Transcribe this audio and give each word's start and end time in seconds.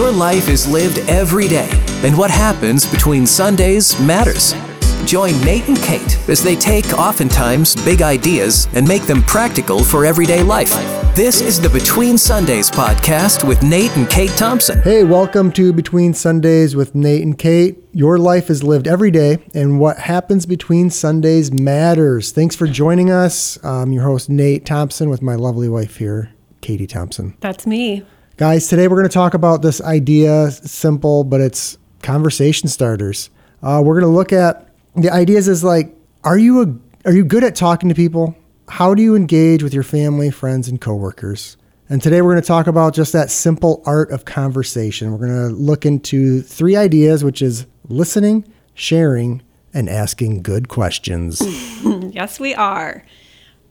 Your 0.00 0.10
life 0.10 0.48
is 0.48 0.66
lived 0.66 0.98
every 1.10 1.46
day, 1.46 1.68
and 2.02 2.16
what 2.16 2.30
happens 2.30 2.86
between 2.86 3.26
Sundays 3.26 4.00
matters. 4.00 4.54
Join 5.04 5.38
Nate 5.42 5.68
and 5.68 5.76
Kate 5.76 6.18
as 6.26 6.42
they 6.42 6.56
take 6.56 6.90
oftentimes 6.94 7.76
big 7.84 8.00
ideas 8.00 8.66
and 8.72 8.88
make 8.88 9.02
them 9.02 9.22
practical 9.24 9.84
for 9.84 10.06
everyday 10.06 10.42
life. 10.42 10.70
This 11.14 11.42
is 11.42 11.60
the 11.60 11.68
Between 11.68 12.16
Sundays 12.16 12.70
podcast 12.70 13.46
with 13.46 13.62
Nate 13.62 13.94
and 13.94 14.08
Kate 14.08 14.30
Thompson. 14.30 14.80
Hey, 14.80 15.04
welcome 15.04 15.52
to 15.52 15.70
Between 15.70 16.14
Sundays 16.14 16.74
with 16.74 16.94
Nate 16.94 17.22
and 17.22 17.38
Kate. 17.38 17.76
Your 17.92 18.16
life 18.16 18.48
is 18.48 18.62
lived 18.62 18.88
every 18.88 19.10
day, 19.10 19.44
and 19.52 19.78
what 19.78 19.98
happens 19.98 20.46
between 20.46 20.88
Sundays 20.88 21.52
matters. 21.52 22.32
Thanks 22.32 22.56
for 22.56 22.66
joining 22.66 23.10
us. 23.10 23.62
I'm 23.62 23.92
your 23.92 24.04
host, 24.04 24.30
Nate 24.30 24.64
Thompson, 24.64 25.10
with 25.10 25.20
my 25.20 25.34
lovely 25.34 25.68
wife 25.68 25.98
here, 25.98 26.32
Katie 26.62 26.86
Thompson. 26.86 27.36
That's 27.40 27.66
me. 27.66 28.06
Guys, 28.40 28.68
today 28.68 28.88
we're 28.88 28.96
going 28.96 29.06
to 29.06 29.12
talk 29.12 29.34
about 29.34 29.60
this 29.60 29.82
idea, 29.82 30.50
simple, 30.50 31.24
but 31.24 31.42
it's 31.42 31.76
conversation 32.02 32.70
starters. 32.70 33.28
Uh, 33.62 33.82
we're 33.84 34.00
going 34.00 34.10
to 34.10 34.16
look 34.16 34.32
at 34.32 34.66
the 34.96 35.10
ideas 35.10 35.46
as 35.46 35.62
like, 35.62 35.94
are 36.24 36.38
you 36.38 36.62
a, 36.62 36.74
are 37.04 37.12
you 37.12 37.22
good 37.22 37.44
at 37.44 37.54
talking 37.54 37.90
to 37.90 37.94
people? 37.94 38.34
How 38.66 38.94
do 38.94 39.02
you 39.02 39.14
engage 39.14 39.62
with 39.62 39.74
your 39.74 39.82
family, 39.82 40.30
friends, 40.30 40.68
and 40.68 40.80
coworkers? 40.80 41.58
And 41.90 42.02
today 42.02 42.22
we're 42.22 42.32
going 42.32 42.42
to 42.42 42.48
talk 42.48 42.66
about 42.66 42.94
just 42.94 43.12
that 43.12 43.30
simple 43.30 43.82
art 43.84 44.10
of 44.10 44.24
conversation. 44.24 45.12
We're 45.12 45.26
going 45.26 45.50
to 45.50 45.54
look 45.54 45.84
into 45.84 46.40
three 46.40 46.76
ideas, 46.76 47.22
which 47.22 47.42
is 47.42 47.66
listening, 47.88 48.50
sharing, 48.72 49.42
and 49.74 49.86
asking 49.86 50.40
good 50.40 50.68
questions. 50.68 51.42
yes, 52.10 52.40
we 52.40 52.54
are. 52.54 53.04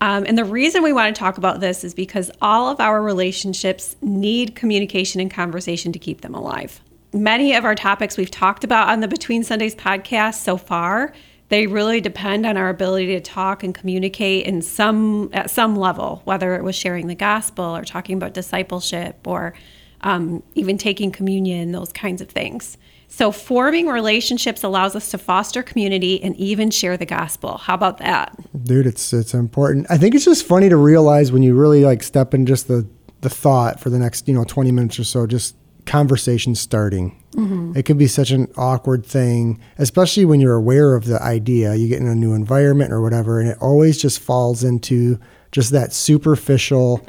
Um, 0.02 0.24
and 0.26 0.38
the 0.38 0.46
reason 0.46 0.82
we 0.82 0.94
want 0.94 1.14
to 1.14 1.20
talk 1.20 1.38
about 1.38 1.60
this 1.60 1.84
is 1.84 1.94
because 1.94 2.32
all 2.42 2.70
of 2.70 2.80
our 2.80 3.02
relationships 3.02 3.96
need 4.02 4.56
communication 4.56 5.20
and 5.20 5.30
conversation 5.30 5.92
to 5.92 6.00
keep 6.00 6.22
them 6.22 6.34
alive. 6.34 6.82
Many 7.12 7.54
of 7.56 7.66
our 7.66 7.76
topics 7.76 8.18
we've 8.18 8.32
talked 8.32 8.64
about 8.64 8.90
on 8.90 9.00
the 9.00 9.08
Between 9.08 9.44
Sundays 9.44 9.76
podcast 9.76 10.36
so 10.36 10.58
far, 10.58 11.14
they 11.50 11.66
really 11.66 12.00
depend 12.00 12.46
on 12.46 12.56
our 12.56 12.70
ability 12.70 13.08
to 13.08 13.20
talk 13.20 13.64
and 13.64 13.74
communicate 13.74 14.46
in 14.46 14.62
some 14.62 15.30
at 15.34 15.50
some 15.50 15.76
level, 15.76 16.22
whether 16.24 16.56
it 16.56 16.64
was 16.64 16.76
sharing 16.76 17.08
the 17.08 17.16
gospel 17.16 17.76
or 17.76 17.84
talking 17.84 18.16
about 18.16 18.34
discipleship 18.34 19.28
or 19.28 19.56
um, 20.02 20.44
even 20.54 20.78
taking 20.78 21.12
communion, 21.12 21.72
those 21.72 21.92
kinds 21.92 22.22
of 22.22 22.30
things. 22.30 22.78
So, 23.12 23.32
forming 23.32 23.88
relationships 23.88 24.64
allows 24.64 24.96
us 24.96 25.10
to 25.12 25.18
foster 25.18 25.64
community 25.64 26.22
and 26.24 26.36
even 26.38 26.70
share 26.70 26.96
the 26.96 27.08
gospel. 27.08 27.58
How 27.58 27.74
about 27.74 27.98
that? 27.98 28.38
Dude, 28.64 28.86
it's 28.86 29.12
it's 29.12 29.34
important. 29.34 29.88
I 29.90 29.98
think 29.98 30.16
it's 30.16 30.26
just 30.26 30.46
funny 30.46 30.70
to 30.70 30.78
realize 30.78 31.32
when 31.32 31.44
you 31.44 31.56
really 31.56 31.84
like 31.84 32.04
step 32.04 32.34
in 32.34 32.46
just 32.46 32.68
the 32.68 32.88
the 33.22 33.30
thought 33.30 33.80
for 33.80 33.90
the 33.90 34.00
next, 34.00 34.28
you 34.28 34.34
know, 34.34 34.44
20 34.46 34.72
minutes 34.72 35.00
or 35.00 35.04
so, 35.04 35.28
just 35.28 35.56
conversation 35.86 36.56
starting. 36.56 37.22
Mm-hmm. 37.32 37.74
It 37.76 37.86
can 37.86 37.98
be 37.98 38.08
such 38.08 38.32
an 38.32 38.48
awkward 38.56 39.06
thing, 39.06 39.60
especially 39.78 40.24
when 40.24 40.40
you're 40.40 40.56
aware 40.56 40.96
of 40.96 41.06
the 41.06 41.22
idea. 41.22 41.76
You 41.76 41.88
get 41.88 42.00
in 42.00 42.08
a 42.08 42.16
new 42.16 42.34
environment 42.34 42.94
or 42.94 43.02
whatever, 43.02 43.40
and 43.40 43.50
it 43.50 43.58
always 43.60 44.00
just 44.00 44.20
falls 44.20 44.64
into 44.64 45.20
just 45.52 45.72
that 45.72 45.94
superficial, 45.94 47.06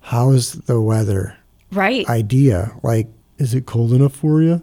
how's 0.00 0.52
the 0.52 0.80
weather? 0.80 1.36
Right. 1.72 2.08
Idea. 2.08 2.72
Like, 2.82 3.08
is 3.38 3.54
it 3.54 3.66
cold 3.66 3.92
enough 3.92 4.16
for 4.16 4.42
you? 4.42 4.62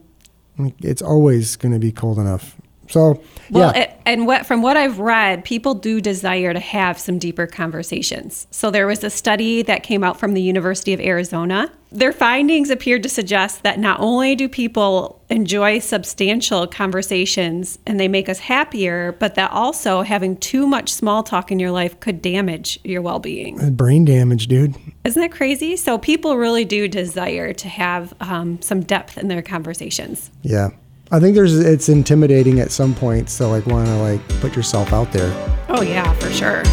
It's 0.81 1.02
always 1.02 1.55
going 1.55 1.71
to 1.73 1.79
be 1.79 1.91
cold 1.91 2.19
enough. 2.19 2.57
So, 2.89 3.21
well, 3.51 3.71
yeah. 3.73 3.83
It, 3.83 4.01
and 4.05 4.25
what 4.25 4.45
from 4.45 4.61
what 4.61 4.75
I've 4.75 4.99
read, 4.99 5.45
people 5.45 5.75
do 5.75 6.01
desire 6.01 6.53
to 6.53 6.59
have 6.59 6.99
some 6.99 7.19
deeper 7.19 7.45
conversations. 7.47 8.47
So 8.51 8.71
there 8.71 8.87
was 8.87 9.03
a 9.03 9.09
study 9.09 9.61
that 9.63 9.83
came 9.83 10.03
out 10.03 10.19
from 10.19 10.33
the 10.33 10.41
University 10.41 10.93
of 10.93 10.99
Arizona. 10.99 11.71
Their 11.91 12.13
findings 12.13 12.69
appeared 12.69 13.03
to 13.03 13.09
suggest 13.09 13.63
that 13.63 13.79
not 13.79 13.99
only 13.99 14.35
do 14.35 14.47
people 14.47 15.21
enjoy 15.29 15.79
substantial 15.79 16.67
conversations 16.67 17.79
and 17.87 17.99
they 17.99 18.07
make 18.07 18.29
us 18.29 18.39
happier, 18.39 19.13
but 19.13 19.35
that 19.35 19.51
also 19.51 20.01
having 20.03 20.37
too 20.37 20.67
much 20.67 20.91
small 20.91 21.23
talk 21.23 21.51
in 21.51 21.59
your 21.59 21.71
life 21.71 21.99
could 21.99 22.22
damage 22.22 22.79
your 22.83 23.01
well-being. 23.01 23.75
Brain 23.75 24.05
damage, 24.05 24.47
dude. 24.47 24.75
Isn't 25.03 25.22
that 25.22 25.31
crazy? 25.31 25.75
So 25.75 25.97
people 25.97 26.38
really 26.38 26.66
do 26.66 26.88
desire 26.88 27.53
to 27.53 27.67
have 27.67 28.13
um, 28.19 28.61
some 28.61 28.81
depth 28.81 29.17
in 29.17 29.28
their 29.28 29.41
conversations. 29.41 30.29
Yeah. 30.44 30.69
I 31.12 31.20
think 31.20 31.34
there's 31.34 31.58
it's 31.58 31.90
intimidating 31.90 32.59
at 32.59 32.72
some 32.72 32.94
point, 32.94 33.30
to 33.30 33.47
like 33.47 33.66
want 33.66 33.88
to 33.88 33.96
like 33.97 34.28
put 34.42 34.56
yourself 34.56 34.94
out 34.94 35.12
there. 35.12 35.31
Oh 35.68 35.81
yeah, 35.81 36.14
for 36.14 36.30
sure. 36.30 36.64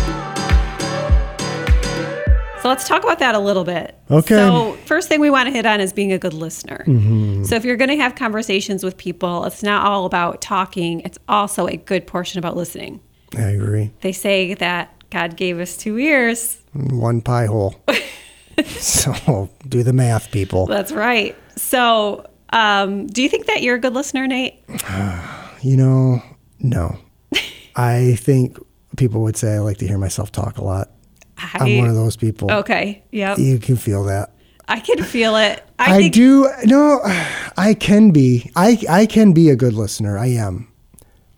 So 2.61 2.69
let's 2.69 2.87
talk 2.87 3.03
about 3.03 3.19
that 3.21 3.35
a 3.35 3.39
little 3.39 3.65
bit. 3.65 3.99
Okay. 4.11 4.35
So 4.35 4.73
first 4.85 5.09
thing 5.09 5.21
we 5.21 5.31
want 5.31 5.47
to 5.47 5.53
hit 5.53 5.65
on 5.65 5.81
is 5.81 5.93
being 5.93 6.13
a 6.13 6.19
good 6.19 6.35
listener. 6.35 6.85
Mm-hmm. 6.87 7.45
So 7.45 7.55
if 7.55 7.65
you're 7.65 7.77
going 7.77 7.91
to 7.91 7.97
have 7.97 8.15
conversations 8.15 8.85
with 8.85 8.99
people, 8.99 9.45
it's 9.45 9.63
not 9.63 9.87
all 9.87 10.05
about 10.05 10.43
talking. 10.43 11.01
It's 11.01 11.19
also 11.29 11.67
a 11.67 11.77
good 11.77 12.07
portion 12.07 12.39
about 12.39 12.57
listening. 12.57 13.01
I 13.39 13.51
agree. 13.51 13.93
They 14.03 14.13
say 14.13 14.55
that 14.55 14.93
God 15.11 15.37
gave 15.37 15.61
us 15.61 15.77
two 15.77 15.97
ears, 15.99 16.61
one 16.73 17.23
pie 17.23 17.47
hole. 17.47 17.81
so 18.67 19.49
do 19.67 19.83
the 19.83 19.93
math, 19.93 20.31
people. 20.31 20.67
That's 20.67 20.93
right. 20.93 21.37
So 21.57 22.27
um, 22.51 23.07
do 23.07 23.23
you 23.23 23.29
think 23.29 23.47
that 23.47 23.63
you're 23.63 23.77
a 23.77 23.81
good 23.81 23.95
listener, 23.95 24.27
Nate? 24.27 24.63
you 25.63 25.77
know, 25.77 26.23
no. 26.61 26.99
I 27.77 28.17
think 28.17 28.59
people 28.97 29.23
would 29.23 29.37
say 29.37 29.55
I 29.55 29.59
like 29.59 29.79
to 29.79 29.87
hear 29.87 29.99
myself 29.99 30.33
talk 30.33 30.59
a 30.59 30.65
lot. 30.65 30.91
I, 31.39 31.69
am 31.69 31.79
one 31.79 31.89
of 31.89 31.95
those 31.95 32.17
people. 32.17 32.51
Okay. 32.51 33.03
Yeah. 33.11 33.37
You 33.37 33.59
can 33.59 33.77
feel 33.77 34.05
that. 34.05 34.33
I 34.69 34.81
can 34.81 35.03
feel 35.05 35.37
it. 35.37 35.65
I, 35.79 35.97
I 35.97 36.09
do. 36.09 36.51
No, 36.65 37.01
I 37.57 37.75
can 37.79 38.11
be. 38.11 38.51
I 38.57 38.79
I 38.89 39.07
can 39.07 39.33
be 39.33 39.51
a 39.51 39.57
good 39.57 39.75
listener. 39.75 40.19
I 40.19 40.27
am. 40.27 40.69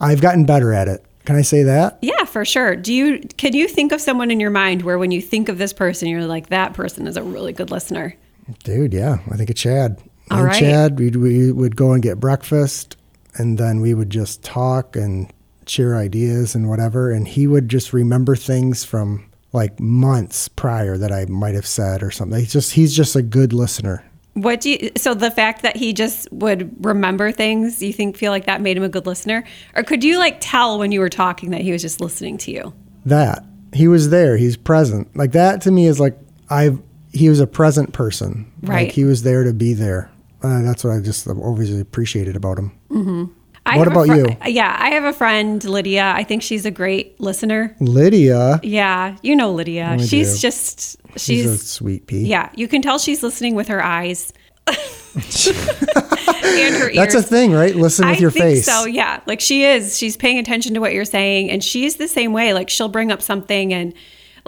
I've 0.00 0.20
gotten 0.20 0.46
better 0.46 0.72
at 0.72 0.88
it. 0.88 1.04
Can 1.24 1.36
I 1.36 1.42
say 1.42 1.62
that? 1.64 1.98
Yeah, 2.00 2.24
for 2.24 2.44
sure. 2.46 2.74
Do 2.74 2.94
you 2.94 3.20
can 3.36 3.54
you 3.54 3.68
think 3.68 3.92
of 3.92 4.00
someone 4.00 4.30
in 4.30 4.40
your 4.40 4.50
mind 4.50 4.82
where 4.82 4.98
when 4.98 5.10
you 5.10 5.20
think 5.20 5.50
of 5.50 5.58
this 5.58 5.74
person, 5.74 6.08
you're 6.08 6.24
like 6.24 6.48
that 6.48 6.72
person 6.72 7.06
is 7.06 7.18
a 7.18 7.22
really 7.22 7.52
good 7.52 7.70
listener? 7.70 8.16
Dude, 8.64 8.94
yeah, 8.94 9.18
I 9.30 9.36
think 9.36 9.50
of 9.50 9.56
Chad. 9.56 10.00
All 10.30 10.38
and 10.38 10.46
right. 10.48 10.58
Chad, 10.58 10.98
we'd, 10.98 11.16
we 11.16 11.52
would 11.52 11.76
go 11.76 11.92
and 11.92 12.02
get 12.02 12.20
breakfast, 12.20 12.96
and 13.34 13.58
then 13.58 13.80
we 13.80 13.94
would 13.94 14.10
just 14.10 14.42
talk 14.42 14.96
and 14.96 15.32
share 15.66 15.96
ideas 15.96 16.54
and 16.54 16.68
whatever. 16.68 17.10
And 17.10 17.28
he 17.28 17.46
would 17.46 17.68
just 17.68 17.92
remember 17.92 18.36
things 18.36 18.84
from 18.84 19.28
like 19.52 19.78
months 19.80 20.48
prior 20.48 20.98
that 20.98 21.12
I 21.12 21.26
might 21.26 21.54
have 21.54 21.66
said 21.66 22.02
or 22.02 22.10
something. 22.10 22.38
He's 22.38 22.52
just 22.52 22.72
he's 22.72 22.94
just 22.94 23.16
a 23.16 23.22
good 23.22 23.52
listener. 23.52 24.04
What 24.34 24.60
do 24.60 24.70
you 24.70 24.90
so 24.96 25.14
the 25.14 25.30
fact 25.30 25.62
that 25.62 25.76
he 25.76 25.92
just 25.92 26.30
would 26.32 26.84
remember 26.84 27.32
things, 27.32 27.78
do 27.78 27.86
you 27.86 27.92
think 27.92 28.16
feel 28.16 28.30
like 28.30 28.46
that 28.46 28.60
made 28.60 28.76
him 28.76 28.82
a 28.82 28.88
good 28.88 29.06
listener? 29.06 29.44
Or 29.74 29.82
could 29.82 30.04
you 30.04 30.18
like 30.18 30.36
tell 30.40 30.78
when 30.78 30.92
you 30.92 31.00
were 31.00 31.08
talking 31.08 31.50
that 31.50 31.62
he 31.62 31.72
was 31.72 31.82
just 31.82 32.00
listening 32.00 32.38
to 32.38 32.50
you? 32.50 32.72
That. 33.04 33.44
He 33.74 33.86
was 33.86 34.08
there, 34.10 34.36
he's 34.36 34.56
present. 34.56 35.14
Like 35.16 35.32
that 35.32 35.60
to 35.62 35.70
me 35.70 35.86
is 35.86 36.00
like 36.00 36.18
I've 36.48 36.80
he 37.12 37.28
was 37.28 37.40
a 37.40 37.46
present 37.46 37.92
person. 37.92 38.50
Right. 38.62 38.86
Like 38.86 38.92
he 38.92 39.04
was 39.04 39.22
there 39.22 39.44
to 39.44 39.52
be 39.52 39.72
there. 39.74 40.10
Uh, 40.42 40.62
that's 40.62 40.84
what 40.84 40.92
I 40.94 41.00
just 41.00 41.26
always 41.26 41.78
appreciated 41.80 42.36
about 42.36 42.58
him. 42.58 42.72
Mm-hmm. 42.90 43.24
what 43.76 43.88
about 43.88 44.06
fr- 44.06 44.14
you? 44.14 44.36
Yeah, 44.46 44.74
I 44.78 44.90
have 44.90 45.04
a 45.04 45.12
friend, 45.12 45.62
Lydia. 45.64 46.12
I 46.14 46.22
think 46.24 46.42
she's 46.42 46.64
a 46.64 46.70
great 46.70 47.20
listener. 47.20 47.74
Lydia. 47.80 48.60
Yeah, 48.62 49.16
you 49.22 49.34
know 49.36 49.52
Lydia. 49.52 49.88
I 49.88 49.96
she's 49.98 50.34
do. 50.34 50.38
just 50.40 50.96
she's, 51.16 51.22
She's 51.22 51.46
a 51.46 51.58
sweet 51.58 52.06
pea. 52.06 52.24
yeah. 52.26 52.50
You 52.54 52.68
can 52.68 52.80
tell 52.82 52.98
she's 52.98 53.22
listening 53.22 53.54
with 53.56 53.68
her 53.68 53.82
eyes 53.82 54.32
and 54.68 54.76
her 56.76 56.88
ears. 56.90 56.96
That's 56.96 57.14
a 57.14 57.22
thing, 57.22 57.52
right? 57.52 57.74
Listen 57.74 58.06
with 58.08 58.18
I 58.18 58.20
your 58.20 58.30
think 58.30 58.44
face. 58.44 58.66
So 58.66 58.86
yeah, 58.86 59.20
like 59.26 59.40
she 59.40 59.64
is. 59.64 59.98
She's 59.98 60.16
paying 60.16 60.38
attention 60.38 60.74
to 60.74 60.80
what 60.80 60.92
you're 60.92 61.04
saying, 61.04 61.50
and 61.50 61.62
she's 61.62 61.96
the 61.96 62.08
same 62.08 62.32
way. 62.32 62.52
Like 62.52 62.68
she'll 62.70 62.88
bring 62.88 63.10
up 63.12 63.22
something, 63.22 63.72
and 63.72 63.94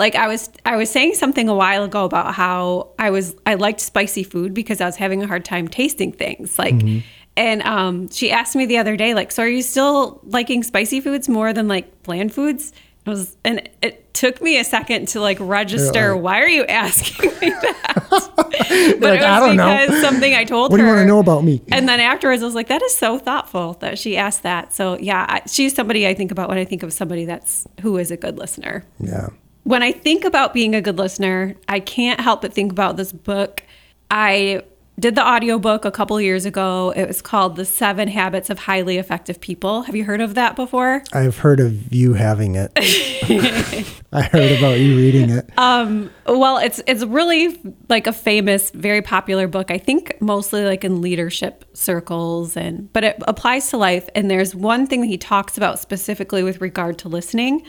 like 0.01 0.15
I 0.17 0.27
was, 0.27 0.51
I 0.65 0.75
was 0.77 0.91
saying 0.91 1.15
something 1.15 1.49
a 1.49 1.55
while 1.55 1.85
ago 1.85 2.05
about 2.05 2.35
how 2.35 2.89
I 2.99 3.11
was, 3.11 3.37
I 3.47 3.55
liked 3.55 3.81
spicy 3.81 4.25
food 4.25 4.53
because 4.55 4.81
I 4.81 4.87
was 4.87 4.97
having 4.97 5.23
a 5.23 5.27
hard 5.29 5.45
time 5.45 5.69
tasting 5.69 6.11
things. 6.13 6.59
Like, 6.59 6.75
Mm-hmm. 6.75 6.99
and 7.37 7.63
um, 7.63 8.09
she 8.11 8.33
asked 8.33 8.57
me 8.57 8.67
the 8.67 8.79
other 8.79 8.97
day, 8.97 9.15
like, 9.15 9.31
so 9.31 9.43
are 9.45 9.49
you 9.49 9.63
still 9.63 10.21
liking 10.25 10.63
spicy 10.65 11.01
foods 11.01 11.29
more 11.29 11.53
than 11.53 11.69
like 11.69 12.03
bland 12.03 12.35
foods? 12.35 12.73
I 13.07 13.11
was, 13.11 13.37
and 13.45 13.67
it 13.81 14.13
took 14.13 14.43
me 14.43 14.59
a 14.59 14.65
second 14.65 15.09
to 15.09 15.21
like 15.21 15.39
register. 15.41 16.15
like- 16.15 16.23
Why 16.23 16.41
are 16.43 16.49
you 16.49 16.65
asking 16.67 17.31
me 17.41 17.49
that? 17.49 18.07
but 18.11 18.55
it 18.71 19.01
was 19.01 19.11
like, 19.11 19.21
"I 19.23 19.41
don't 19.41 19.57
know." 19.57 19.79
because 19.87 20.01
something 20.03 20.35
I 20.35 20.45
told 20.45 20.71
her. 20.71 20.75
What 20.75 20.79
do 20.79 20.83
you 20.83 20.89
wanna 20.89 21.07
know 21.07 21.19
about 21.21 21.43
me? 21.45 21.63
And 21.73 21.89
then 21.89 21.99
afterwards, 22.01 22.43
I 22.43 22.47
was 22.47 22.55
like, 22.55 22.69
that 22.69 22.83
is 22.83 22.95
so 22.95 23.19
thoughtful 23.19 23.75
that 23.81 23.99
she 23.99 24.17
asked 24.19 24.43
that. 24.43 24.75
So 24.75 24.99
yeah, 24.99 25.25
I, 25.29 25.43
she's 25.49 25.75
somebody 25.75 26.07
I 26.07 26.13
think 26.15 26.31
about 26.31 26.49
when 26.51 26.59
I 26.59 26.65
think 26.67 26.83
of 26.83 26.93
somebody 26.93 27.25
that's 27.25 27.67
who 27.81 27.97
is 27.97 28.11
a 28.11 28.17
good 28.19 28.37
listener. 28.39 28.85
yeah. 28.99 29.29
When 29.65 29.83
I 29.83 29.93
think 29.93 30.25
about 30.25 30.55
being 30.55 30.75
a 30.75 30.81
good 30.81 30.99
listener, 30.99 31.55
I 31.69 31.81
can't 31.81 32.21
help 32.21 32.43
but 32.43 32.53
think 32.53 32.73
about 32.73 32.97
this 32.97 33.13
book. 33.13 33.63
I 34.11 34.63
did 35.01 35.15
the 35.15 35.27
audiobook 35.27 35.85
a 35.85 35.91
couple 35.91 36.21
years 36.21 36.45
ago. 36.45 36.93
It 36.95 37.07
was 37.07 37.23
called 37.23 37.57
The 37.57 37.65
Seven 37.65 38.09
Habits 38.09 38.51
of 38.51 38.61
Highly 38.61 38.99
Effective 38.99 39.41
People. 39.41 39.83
Have 39.83 39.97
you 39.97 40.05
heard 40.05 40.21
of 40.21 40.35
that 40.35 40.57
before? 40.57 41.03
I've 41.13 41.39
heard 41.39 41.59
of 41.59 41.93
you 41.93 42.15
having 42.15 42.55
it. 42.55 42.71
I 44.13 44.23
heard 44.23 44.59
about 44.59 44.79
you 44.79 44.97
reading 44.97 45.31
it. 45.31 45.49
Um, 45.57 46.11
well, 46.27 46.59
it's 46.59 46.83
it's 46.87 47.05
really 47.05 47.59
like 47.89 48.07
a 48.07 48.13
famous, 48.13 48.71
very 48.71 49.03
popular 49.03 49.47
book. 49.47 49.71
I 49.71 49.79
think 49.79 50.21
mostly 50.21 50.65
like 50.65 50.85
in 50.85 51.01
leadership 51.01 51.65
circles 51.73 52.57
and 52.57 52.93
but 52.93 53.05
it 53.05 53.17
applies 53.27 53.71
to 53.71 53.77
life. 53.77 54.09
And 54.15 54.31
there's 54.31 54.55
one 54.55 54.87
thing 54.87 55.01
that 55.01 55.07
he 55.07 55.17
talks 55.17 55.57
about 55.57 55.79
specifically 55.79 56.43
with 56.43 56.61
regard 56.61 56.99
to 56.99 57.09
listening. 57.09 57.65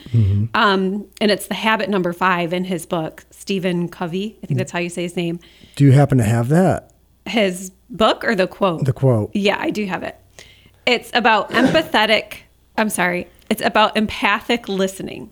Um, 0.53 1.07
and 1.21 1.31
it's 1.31 1.47
the 1.47 1.53
habit 1.53 1.89
number 1.89 2.11
five 2.11 2.53
in 2.53 2.65
his 2.65 2.85
book, 2.85 3.25
Stephen 3.29 3.87
Covey. 3.87 4.37
I 4.43 4.47
think 4.47 4.57
that's 4.57 4.71
how 4.71 4.79
you 4.79 4.89
say 4.89 5.03
his 5.03 5.15
name. 5.15 5.39
Do 5.75 5.85
you 5.85 5.91
happen 5.91 6.17
to 6.17 6.23
have 6.23 6.49
that? 6.49 6.90
His 7.31 7.71
book 7.89 8.23
or 8.23 8.35
the 8.35 8.47
quote? 8.47 8.85
The 8.85 8.93
quote. 8.93 9.31
Yeah, 9.33 9.57
I 9.59 9.69
do 9.69 9.85
have 9.85 10.03
it. 10.03 10.17
It's 10.85 11.11
about 11.13 11.51
empathetic, 11.51 12.39
I'm 12.77 12.89
sorry, 12.89 13.27
it's 13.49 13.61
about 13.61 13.95
empathic 13.95 14.67
listening. 14.67 15.31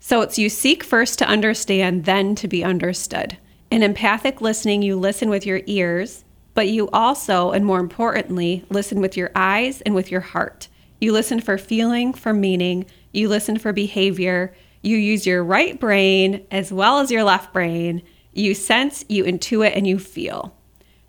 So 0.00 0.20
it's 0.22 0.38
you 0.38 0.48
seek 0.48 0.82
first 0.82 1.18
to 1.18 1.26
understand, 1.26 2.04
then 2.04 2.34
to 2.36 2.48
be 2.48 2.64
understood. 2.64 3.38
In 3.70 3.82
empathic 3.82 4.40
listening, 4.40 4.82
you 4.82 4.96
listen 4.96 5.28
with 5.28 5.46
your 5.46 5.60
ears, 5.66 6.24
but 6.54 6.68
you 6.68 6.88
also, 6.90 7.52
and 7.52 7.64
more 7.64 7.80
importantly, 7.80 8.64
listen 8.70 9.00
with 9.00 9.16
your 9.16 9.30
eyes 9.34 9.80
and 9.82 9.94
with 9.94 10.10
your 10.10 10.20
heart. 10.20 10.68
You 11.00 11.12
listen 11.12 11.40
for 11.40 11.58
feeling, 11.58 12.12
for 12.12 12.32
meaning, 12.32 12.86
you 13.12 13.28
listen 13.28 13.58
for 13.58 13.72
behavior, 13.72 14.54
you 14.82 14.96
use 14.96 15.26
your 15.26 15.44
right 15.44 15.78
brain 15.78 16.46
as 16.50 16.72
well 16.72 16.98
as 16.98 17.10
your 17.10 17.24
left 17.24 17.52
brain, 17.52 18.02
you 18.32 18.54
sense, 18.54 19.04
you 19.08 19.24
intuit, 19.24 19.76
and 19.76 19.86
you 19.86 19.98
feel. 19.98 20.57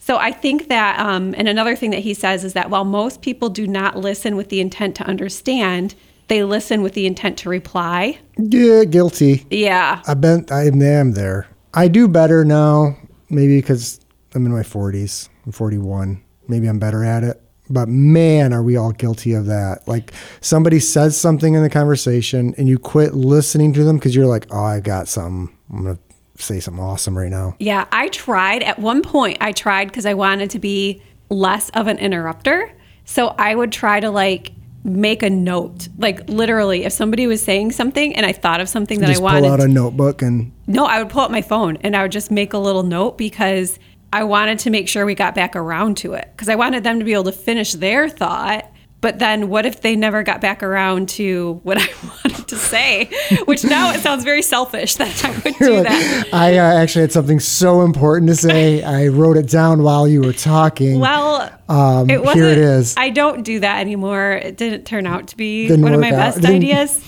So 0.10 0.18
I 0.18 0.32
think 0.32 0.70
that, 0.70 1.00
um, 1.00 1.36
and 1.38 1.48
another 1.48 1.76
thing 1.76 1.92
that 1.92 2.00
he 2.00 2.16
says 2.16 2.44
is 2.44 2.54
that 2.54 2.72
while 2.72 2.84
most 2.84 3.22
people 3.22 3.48
do 3.48 3.68
not 3.68 3.96
listen 3.96 4.36
with 4.36 4.50
the 4.50 4.60
intent 4.60 4.96
to 4.96 5.04
understand, 5.04 5.94
they 6.30 6.44
listen 6.44 6.82
with 6.82 6.94
the 6.96 7.06
intent 7.06 7.38
to 7.38 7.50
reply. 7.50 8.18
Yeah, 8.36 8.86
guilty. 8.86 9.46
Yeah. 9.52 10.02
I've 10.08 10.20
been, 10.20 10.48
I 10.50 10.64
am 10.64 11.12
there. 11.12 11.48
I 11.76 11.90
do 11.90 12.08
better 12.08 12.44
now, 12.44 12.98
maybe 13.30 13.62
because 13.62 14.00
I'm 14.34 14.48
in 14.48 14.52
my 14.52 14.64
40s. 14.64 15.30
I'm 15.46 15.52
41. 15.52 16.24
Maybe 16.48 16.66
I'm 16.66 16.80
better 16.80 17.04
at 17.04 17.24
it. 17.24 17.40
But 17.70 17.88
man, 17.88 18.52
are 18.52 18.64
we 18.64 18.78
all 18.78 18.94
guilty 18.94 19.34
of 19.34 19.46
that? 19.46 19.88
Like 19.88 20.12
somebody 20.42 20.80
says 20.80 21.22
something 21.22 21.54
in 21.54 21.62
the 21.62 21.70
conversation 21.70 22.56
and 22.58 22.68
you 22.68 22.80
quit 22.80 23.14
listening 23.14 23.74
to 23.74 23.84
them 23.84 23.98
because 23.98 24.16
you're 24.16 24.26
like, 24.26 24.48
oh, 24.50 24.64
I 24.64 24.80
got 24.80 25.08
something. 25.08 25.56
I'm 25.72 25.84
going 25.84 25.98
to 25.98 26.02
say 26.42 26.60
something 26.60 26.84
awesome 26.84 27.18
right 27.18 27.30
now. 27.30 27.56
Yeah. 27.60 27.86
I 27.92 28.08
tried 28.10 28.64
at 28.64 28.80
one 28.80 29.02
point, 29.02 29.38
I 29.42 29.52
tried 29.52 29.86
because 29.86 30.06
I 30.06 30.14
wanted 30.14 30.50
to 30.52 30.60
be 30.60 31.02
less 31.30 31.70
of 31.72 31.88
an 31.88 31.98
interrupter. 31.98 32.72
So 33.06 33.28
I 33.28 33.56
would 33.56 33.72
try 33.72 34.00
to 34.00 34.10
like 34.10 34.54
make 34.84 35.24
a 35.24 35.30
note. 35.30 35.88
Like 35.98 36.28
literally, 36.30 36.86
if 36.86 36.94
somebody 36.94 37.28
was 37.28 37.42
saying 37.42 37.72
something 37.72 38.16
and 38.16 38.26
I 38.26 38.32
thought 38.32 38.62
of 38.62 38.70
something 38.70 39.00
that 39.02 39.10
I 39.10 39.20
wanted 39.20 39.42
just 39.42 39.44
pull 39.44 39.54
out 39.54 39.60
a 39.60 39.68
notebook 39.68 40.22
and 40.22 40.52
No, 40.68 40.86
I 40.86 41.02
would 41.02 41.12
pull 41.12 41.22
up 41.22 41.32
my 41.32 41.42
phone 41.42 41.78
and 41.82 41.96
I 41.96 42.04
would 42.04 42.12
just 42.12 42.32
make 42.32 42.54
a 42.54 42.58
little 42.58 42.84
note 42.84 43.18
because 43.18 43.80
I 44.12 44.24
wanted 44.24 44.60
to 44.60 44.70
make 44.70 44.88
sure 44.88 45.06
we 45.06 45.16
got 45.16 45.36
back 45.36 45.56
around 45.56 45.98
to 45.98 46.14
it 46.14 46.30
because 46.32 46.50
I 46.50 46.56
wanted 46.56 46.84
them 46.84 47.00
to 47.00 47.06
be 47.06 47.14
able 47.14 47.26
to 47.26 47.32
finish 47.32 47.74
their 47.74 48.10
thought. 48.10 48.72
But 49.02 49.18
then 49.20 49.48
what 49.48 49.66
if 49.66 49.80
they 49.82 49.96
never 49.96 50.24
got 50.24 50.42
back 50.42 50.62
around 50.62 51.08
to 51.10 51.62
what 51.64 51.78
I 51.78 51.88
wanted 52.26 52.48
to 52.50 52.56
say? 52.58 53.10
Which 53.46 53.64
now 53.64 53.92
it 53.94 54.02
sounds 54.02 54.26
very 54.26 54.42
selfish 54.42 54.96
that 54.96 55.24
I 55.24 55.30
would 55.32 55.56
do 55.58 55.74
like, 55.76 55.84
that. 55.88 56.28
I 56.34 56.58
uh, 56.58 56.82
actually 56.82 57.04
had 57.04 57.12
something 57.14 57.40
so 57.40 57.82
important 57.84 58.28
to 58.30 58.36
say. 58.36 58.84
I 59.00 59.08
wrote 59.08 59.38
it 59.38 59.48
down 59.50 59.84
while 59.84 60.06
you 60.06 60.22
were 60.22 60.34
talking. 60.34 61.00
Well, 61.00 61.50
Um, 61.70 62.10
it 62.10 62.20
here 62.34 62.46
it 62.48 62.58
is. 62.58 62.96
I 62.98 63.10
don't 63.10 63.44
do 63.44 63.62
that 63.62 63.80
anymore. 63.80 64.34
It 64.34 64.58
didn't 64.58 64.84
turn 64.84 65.08
out 65.08 65.28
to 65.30 65.38
be 65.38 65.68
Didn't 65.68 65.84
one 65.84 65.94
of 65.94 66.02
my 66.02 66.08
out. 66.10 66.18
best 66.18 66.42
Didn't- 66.42 66.58
ideas, 66.58 67.02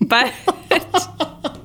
but 0.00 0.32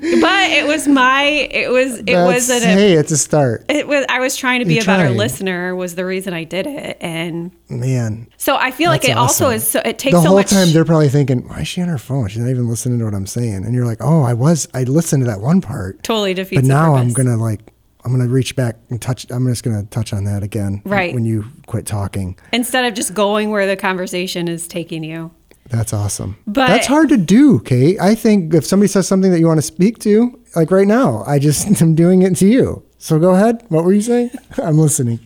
but 0.00 0.50
it 0.50 0.66
was 0.66 0.86
my. 0.88 1.24
It 1.24 1.70
was. 1.70 1.98
It 1.98 2.14
was 2.14 2.46
That's- 2.48 2.64
an. 2.64 2.78
hey, 2.78 2.94
it's 2.94 3.12
a 3.12 3.16
start. 3.18 3.64
It 3.68 3.86
was. 3.88 4.04
I 4.08 4.20
was 4.20 4.36
trying 4.36 4.60
to 4.60 4.64
be 4.66 4.74
You're 4.74 4.82
a 4.84 4.86
better 4.86 5.04
trying. 5.04 5.16
listener. 5.16 5.74
Was 5.74 5.94
the 5.94 6.04
reason 6.04 6.32
I 6.34 6.44
did 6.44 6.66
it, 6.66 6.96
and 7.00 7.50
Man, 7.68 8.28
so 8.36 8.56
I 8.56 8.70
feel 8.70 8.90
like 8.90 9.04
it 9.08 9.16
also 9.16 9.50
is. 9.50 9.66
So 9.68 9.80
it 9.84 9.98
takes 9.98 10.14
the 10.16 10.22
so 10.22 10.28
whole 10.28 10.36
much. 10.38 10.50
time 10.50 10.72
they're 10.72 10.84
probably 10.84 11.08
thinking, 11.08 11.46
"Why 11.48 11.60
is 11.60 11.68
she 11.68 11.80
on 11.82 11.88
her 11.88 11.98
phone? 11.98 12.28
She's 12.28 12.38
not 12.42 12.50
even 12.50 12.68
listening 12.68 12.98
to 13.00 13.04
what 13.04 13.14
I'm 13.14 13.26
saying." 13.26 13.64
And 13.64 13.74
you're 13.74 13.86
like, 13.86 13.98
"Oh, 14.00 14.22
I 14.22 14.32
was. 14.34 14.68
I 14.74 14.84
listened 14.84 15.22
to 15.22 15.26
that 15.26 15.40
one 15.40 15.60
part, 15.60 16.02
totally 16.02 16.34
defeats. 16.34 16.62
but 16.62 16.68
now 16.68 16.94
I'm 16.94 17.12
gonna 17.12 17.36
like, 17.36 17.60
I'm 18.04 18.12
gonna 18.12 18.28
reach 18.28 18.54
back 18.56 18.76
and 18.90 19.00
touch. 19.02 19.26
I'm 19.30 19.46
just 19.48 19.64
gonna 19.64 19.82
touch 19.84 20.12
on 20.12 20.24
that 20.24 20.42
again, 20.42 20.82
Right. 20.84 21.12
When 21.14 21.24
you 21.24 21.44
quit 21.66 21.86
talking, 21.86 22.38
instead 22.52 22.84
of 22.84 22.94
just 22.94 23.14
going 23.14 23.50
where 23.50 23.66
the 23.66 23.76
conversation 23.76 24.46
is 24.48 24.68
taking 24.68 25.02
you. 25.02 25.32
That's 25.68 25.92
awesome. 25.92 26.36
But- 26.46 26.68
that's 26.68 26.86
hard 26.86 27.08
to 27.10 27.16
do, 27.16 27.60
Kate. 27.60 27.98
I 28.00 28.14
think 28.14 28.54
if 28.54 28.64
somebody 28.64 28.88
says 28.88 29.06
something 29.08 29.30
that 29.32 29.40
you 29.40 29.46
want 29.46 29.58
to 29.58 29.62
speak 29.62 29.98
to, 30.00 30.38
like 30.54 30.70
right 30.70 30.86
now, 30.86 31.24
I 31.26 31.38
just 31.38 31.66
am 31.82 31.94
doing 31.94 32.22
it 32.22 32.36
to 32.36 32.46
you. 32.46 32.82
So 32.98 33.18
go 33.18 33.30
ahead. 33.34 33.62
What 33.68 33.84
were 33.84 33.92
you 33.92 34.02
saying? 34.02 34.30
I'm 34.62 34.78
listening. 34.78 35.20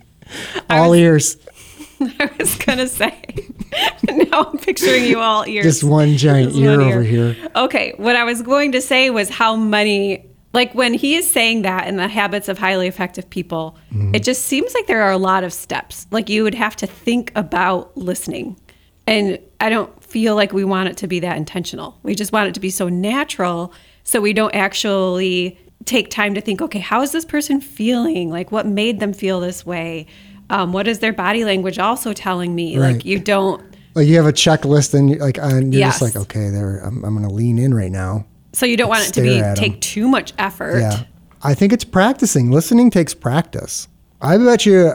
All 0.68 0.92
ears. 0.94 1.36
I 2.00 2.30
was 2.38 2.56
gonna 2.56 2.86
say. 2.86 3.12
now 4.08 4.44
I'm 4.50 4.58
picturing 4.58 5.04
you 5.04 5.20
all 5.20 5.46
ears. 5.46 5.64
Just 5.64 5.84
one 5.84 6.16
giant 6.16 6.50
Just 6.50 6.60
ear 6.62 6.78
one 6.78 6.88
over 6.88 7.02
here. 7.02 7.36
Okay, 7.54 7.92
what 7.98 8.16
I 8.16 8.24
was 8.24 8.40
going 8.40 8.72
to 8.72 8.80
say 8.80 9.10
was 9.10 9.28
how 9.28 9.54
many, 9.54 10.24
like 10.54 10.74
when 10.74 10.94
he 10.94 11.14
is 11.16 11.30
saying 11.30 11.62
that 11.62 11.86
in 11.88 11.96
the 11.96 12.08
habits 12.08 12.48
of 12.48 12.56
highly 12.58 12.86
effective 12.88 13.28
people, 13.28 13.76
Mm-hmm. 13.92 14.14
it 14.14 14.22
just 14.22 14.46
seems 14.46 14.72
like 14.72 14.86
there 14.86 15.02
are 15.02 15.10
a 15.12 15.18
lot 15.18 15.44
of 15.44 15.52
steps. 15.52 16.06
Like 16.10 16.28
you 16.30 16.42
would 16.44 16.54
have 16.54 16.74
to 16.76 16.86
think 16.86 17.32
about 17.36 17.94
listening. 17.96 18.56
And 19.06 19.38
I 19.60 19.68
don't 19.68 19.99
feel 20.10 20.34
like 20.34 20.52
we 20.52 20.64
want 20.64 20.88
it 20.88 20.96
to 20.98 21.06
be 21.06 21.20
that 21.20 21.36
intentional. 21.36 21.98
We 22.02 22.14
just 22.14 22.32
want 22.32 22.48
it 22.48 22.54
to 22.54 22.60
be 22.60 22.70
so 22.70 22.88
natural 22.88 23.72
so 24.04 24.20
we 24.20 24.32
don't 24.32 24.54
actually 24.54 25.58
take 25.84 26.10
time 26.10 26.34
to 26.34 26.40
think, 26.40 26.60
okay, 26.60 26.78
how 26.80 27.00
is 27.02 27.12
this 27.12 27.24
person 27.24 27.60
feeling? 27.60 28.30
Like 28.30 28.50
what 28.52 28.66
made 28.66 29.00
them 29.00 29.12
feel 29.12 29.40
this 29.40 29.64
way? 29.64 30.06
Um, 30.50 30.72
what 30.72 30.88
is 30.88 30.98
their 30.98 31.12
body 31.12 31.44
language 31.44 31.78
also 31.78 32.12
telling 32.12 32.54
me? 32.54 32.76
Right. 32.76 32.94
Like 32.94 33.04
you 33.04 33.18
don't 33.20 33.62
Like 33.94 34.08
you 34.08 34.16
have 34.16 34.26
a 34.26 34.32
checklist 34.32 34.94
and 34.94 35.18
like 35.20 35.38
and 35.38 35.72
you're 35.72 35.82
just 35.88 36.02
like, 36.02 36.16
okay, 36.16 36.50
there 36.50 36.78
I'm, 36.84 37.04
I'm 37.04 37.14
gonna 37.14 37.32
lean 37.32 37.58
in 37.58 37.72
right 37.72 37.92
now. 37.92 38.26
so 38.52 38.66
you 38.66 38.76
don't 38.76 38.88
want 38.88 39.06
it 39.08 39.14
to 39.14 39.22
be 39.22 39.36
Stare 39.38 39.44
at 39.44 39.50
'em. 39.50 39.56
take 39.56 39.80
too 39.80 40.08
much 40.08 40.32
effort. 40.38 40.80
Yeah. 40.80 41.04
I 41.42 41.54
think 41.54 41.72
it's 41.72 41.84
practicing. 41.84 42.50
Listening 42.50 42.90
takes 42.90 43.14
practice. 43.14 43.88
I 44.20 44.36
bet 44.36 44.66
you 44.66 44.92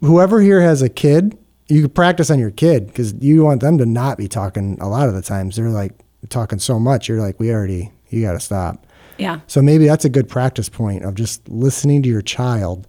whoever 0.00 0.40
here 0.40 0.60
has 0.60 0.82
a 0.82 0.88
kid, 0.88 1.38
you 1.72 1.80
could 1.80 1.94
practice 1.94 2.30
on 2.30 2.38
your 2.38 2.50
kid 2.50 2.86
because 2.86 3.14
you 3.14 3.44
want 3.44 3.62
them 3.62 3.78
to 3.78 3.86
not 3.86 4.18
be 4.18 4.28
talking 4.28 4.76
a 4.80 4.88
lot 4.88 5.08
of 5.08 5.14
the 5.14 5.22
times. 5.22 5.56
They're 5.56 5.70
like 5.70 5.92
talking 6.28 6.58
so 6.58 6.78
much. 6.78 7.08
You're 7.08 7.20
like, 7.20 7.40
we 7.40 7.50
already, 7.50 7.90
you 8.10 8.20
got 8.20 8.32
to 8.32 8.40
stop. 8.40 8.86
Yeah. 9.16 9.40
So 9.46 9.62
maybe 9.62 9.86
that's 9.86 10.04
a 10.04 10.10
good 10.10 10.28
practice 10.28 10.68
point 10.68 11.02
of 11.02 11.14
just 11.14 11.48
listening 11.48 12.02
to 12.02 12.10
your 12.10 12.20
child 12.20 12.86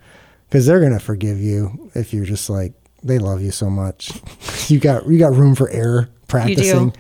because 0.50 0.66
they're 0.66 0.82
going 0.82 0.92
to 0.92 1.00
forgive 1.00 1.40
you 1.40 1.92
if 1.96 2.14
you're 2.14 2.26
just 2.26 2.50
like, 2.50 2.74
they 3.02 3.20
love 3.20 3.42
you 3.42 3.52
so 3.52 3.70
much. 3.70 4.12
you 4.68 4.80
got, 4.80 5.08
you 5.08 5.18
got 5.18 5.34
room 5.34 5.56
for 5.56 5.70
error 5.70 6.10
practicing 6.28 6.94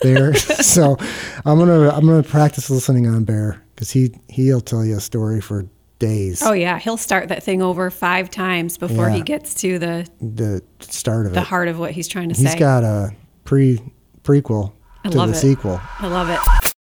there. 0.00 0.34
so 0.34 0.96
I'm 1.44 1.58
going 1.58 1.68
to, 1.68 1.94
I'm 1.94 2.06
going 2.06 2.22
to 2.22 2.28
practice 2.28 2.70
listening 2.70 3.06
on 3.06 3.24
Bear 3.24 3.62
because 3.74 3.90
he, 3.90 4.14
he'll 4.30 4.62
tell 4.62 4.86
you 4.86 4.96
a 4.96 5.00
story 5.00 5.42
for 5.42 5.66
days. 5.98 6.42
Oh 6.42 6.52
yeah, 6.52 6.78
he'll 6.78 6.96
start 6.96 7.28
that 7.28 7.42
thing 7.42 7.62
over 7.62 7.90
five 7.90 8.30
times 8.30 8.76
before 8.78 9.08
he 9.10 9.22
gets 9.22 9.54
to 9.62 9.78
the 9.78 10.08
the 10.20 10.62
start 10.80 11.26
of 11.26 11.32
it. 11.32 11.34
the 11.34 11.40
it. 11.40 11.46
heart 11.46 11.68
of 11.68 11.78
what 11.78 11.92
he's 11.92 12.08
trying 12.08 12.28
to 12.28 12.34
He's 12.34 12.44
say. 12.44 12.50
He's 12.52 12.58
got 12.58 12.84
a 12.84 13.14
pre 13.44 13.80
prequel 14.22 14.72
I 15.04 15.10
to 15.10 15.16
love 15.18 15.30
the 15.30 15.36
it. 15.36 15.40
sequel. 15.40 15.80
I 16.00 16.06
love 16.08 16.28
it. 16.30 16.38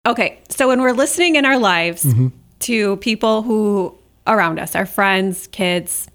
Okay, 0.08 0.40
so 0.50 0.68
when 0.68 0.82
we're 0.82 0.94
listening 0.94 1.36
in 1.36 1.46
our 1.46 1.58
lives 1.60 2.04
Mm-hmm. 2.04 2.28
to 2.60 2.98
people 2.98 3.42
who 3.44 3.98
around 4.28 4.60
us, 4.60 4.76
our 4.76 4.86
friends, 4.86 5.48
kids, 5.48 6.08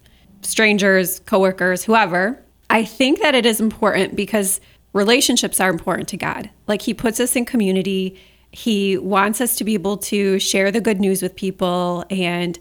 strangers, 0.43 1.21
coworkers, 1.21 1.85
whoever, 1.85 2.43
I 2.71 2.85
think 2.85 3.21
that 3.21 3.35
it 3.35 3.47
is 3.47 3.61
important 3.61 4.17
because 4.17 4.61
relationships 4.93 5.61
are 5.61 5.71
important 5.71 6.09
to 6.09 6.17
God. 6.17 6.51
Like 6.67 6.83
he 6.83 6.95
puts 6.95 7.21
us 7.21 7.37
in 7.37 7.45
community. 7.45 8.19
He 8.51 8.97
wants 8.99 9.41
us 9.41 9.57
to 9.57 9.65
be 9.65 9.75
able 9.75 9.99
to 9.99 10.39
share 10.39 10.71
the 10.71 10.81
good 10.81 11.01
news 11.01 11.21
with 11.23 11.37
people 11.37 12.05
and 12.11 12.59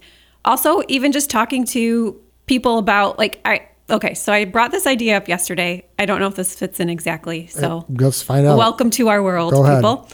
also 0.48 0.82
even 0.88 1.12
just 1.12 1.30
talking 1.30 1.64
to 1.66 2.20
people 2.46 2.78
about 2.78 3.18
like 3.18 3.40
I 3.44 3.68
okay, 3.90 4.14
so 4.14 4.32
I 4.32 4.44
brought 4.44 4.70
this 4.70 4.86
idea 4.86 5.16
up 5.16 5.28
yesterday. 5.28 5.86
I 5.98 6.06
don't 6.06 6.18
know 6.18 6.26
if 6.26 6.34
this 6.34 6.56
fits 6.56 6.80
in 6.80 6.88
exactly. 6.88 7.48
Uh, 7.54 7.60
so 7.60 7.86
Let's 7.88 8.22
find 8.22 8.46
out. 8.46 8.58
welcome 8.58 8.90
to 8.92 9.08
our 9.08 9.22
world, 9.22 9.52
people. 9.52 10.08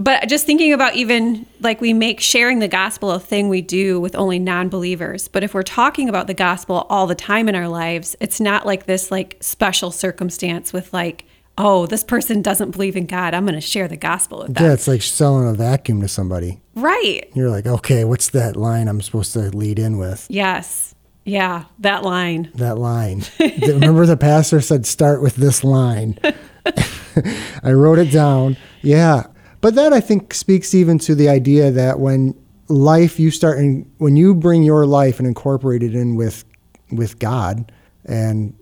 But 0.00 0.28
just 0.28 0.46
thinking 0.46 0.72
about 0.72 0.94
even 0.94 1.44
like 1.60 1.80
we 1.80 1.92
make 1.92 2.20
sharing 2.20 2.60
the 2.60 2.68
gospel 2.68 3.10
a 3.10 3.18
thing 3.18 3.48
we 3.48 3.62
do 3.62 3.98
with 3.98 4.14
only 4.14 4.38
non 4.38 4.68
believers. 4.68 5.26
But 5.28 5.42
if 5.42 5.54
we're 5.54 5.64
talking 5.64 6.08
about 6.08 6.28
the 6.28 6.34
gospel 6.34 6.86
all 6.88 7.06
the 7.06 7.16
time 7.16 7.48
in 7.48 7.56
our 7.56 7.68
lives, 7.68 8.14
it's 8.20 8.40
not 8.40 8.64
like 8.64 8.86
this 8.86 9.10
like 9.10 9.36
special 9.40 9.90
circumstance 9.90 10.72
with 10.72 10.92
like, 10.92 11.24
oh, 11.58 11.86
this 11.86 12.04
person 12.04 12.40
doesn't 12.40 12.70
believe 12.70 12.96
in 12.96 13.06
God. 13.06 13.34
I'm 13.34 13.44
going 13.44 13.54
to 13.54 13.60
share 13.60 13.88
the 13.88 13.96
gospel 13.96 14.38
with 14.38 14.54
them. 14.54 14.64
yeah, 14.64 14.72
it's 14.72 14.88
like 14.88 15.02
selling 15.02 15.46
a 15.46 15.52
vacuum 15.52 16.00
to 16.00 16.08
somebody. 16.08 16.60
Right. 16.74 17.24
You're 17.34 17.50
like, 17.50 17.66
okay, 17.66 18.04
what's 18.04 18.30
that 18.30 18.56
line 18.56 18.88
I'm 18.88 19.02
supposed 19.02 19.32
to 19.34 19.50
lead 19.50 19.78
in 19.78 19.98
with? 19.98 20.26
Yes. 20.30 20.94
Yeah, 21.24 21.64
that 21.80 22.04
line. 22.04 22.50
That 22.54 22.78
line. 22.78 23.22
Remember 23.38 24.06
the 24.06 24.16
pastor 24.16 24.62
said, 24.62 24.86
start 24.86 25.20
with 25.20 25.36
this 25.36 25.62
line. 25.62 26.18
I 27.62 27.72
wrote 27.72 27.98
it 27.98 28.10
down. 28.10 28.56
Yeah. 28.80 29.24
But 29.60 29.74
that 29.74 29.92
I 29.92 30.00
think 30.00 30.32
speaks 30.32 30.74
even 30.74 30.98
to 31.00 31.14
the 31.14 31.28
idea 31.28 31.70
that 31.70 31.98
when 31.98 32.34
life 32.68 33.18
you 33.18 33.30
start 33.30 33.58
and 33.58 33.90
when 33.98 34.16
you 34.16 34.34
bring 34.34 34.62
your 34.62 34.86
life 34.86 35.18
and 35.18 35.26
incorporate 35.26 35.82
it 35.82 35.94
in 35.94 36.16
with 36.16 36.44
with 36.92 37.18
God 37.18 37.72
and 38.04 38.54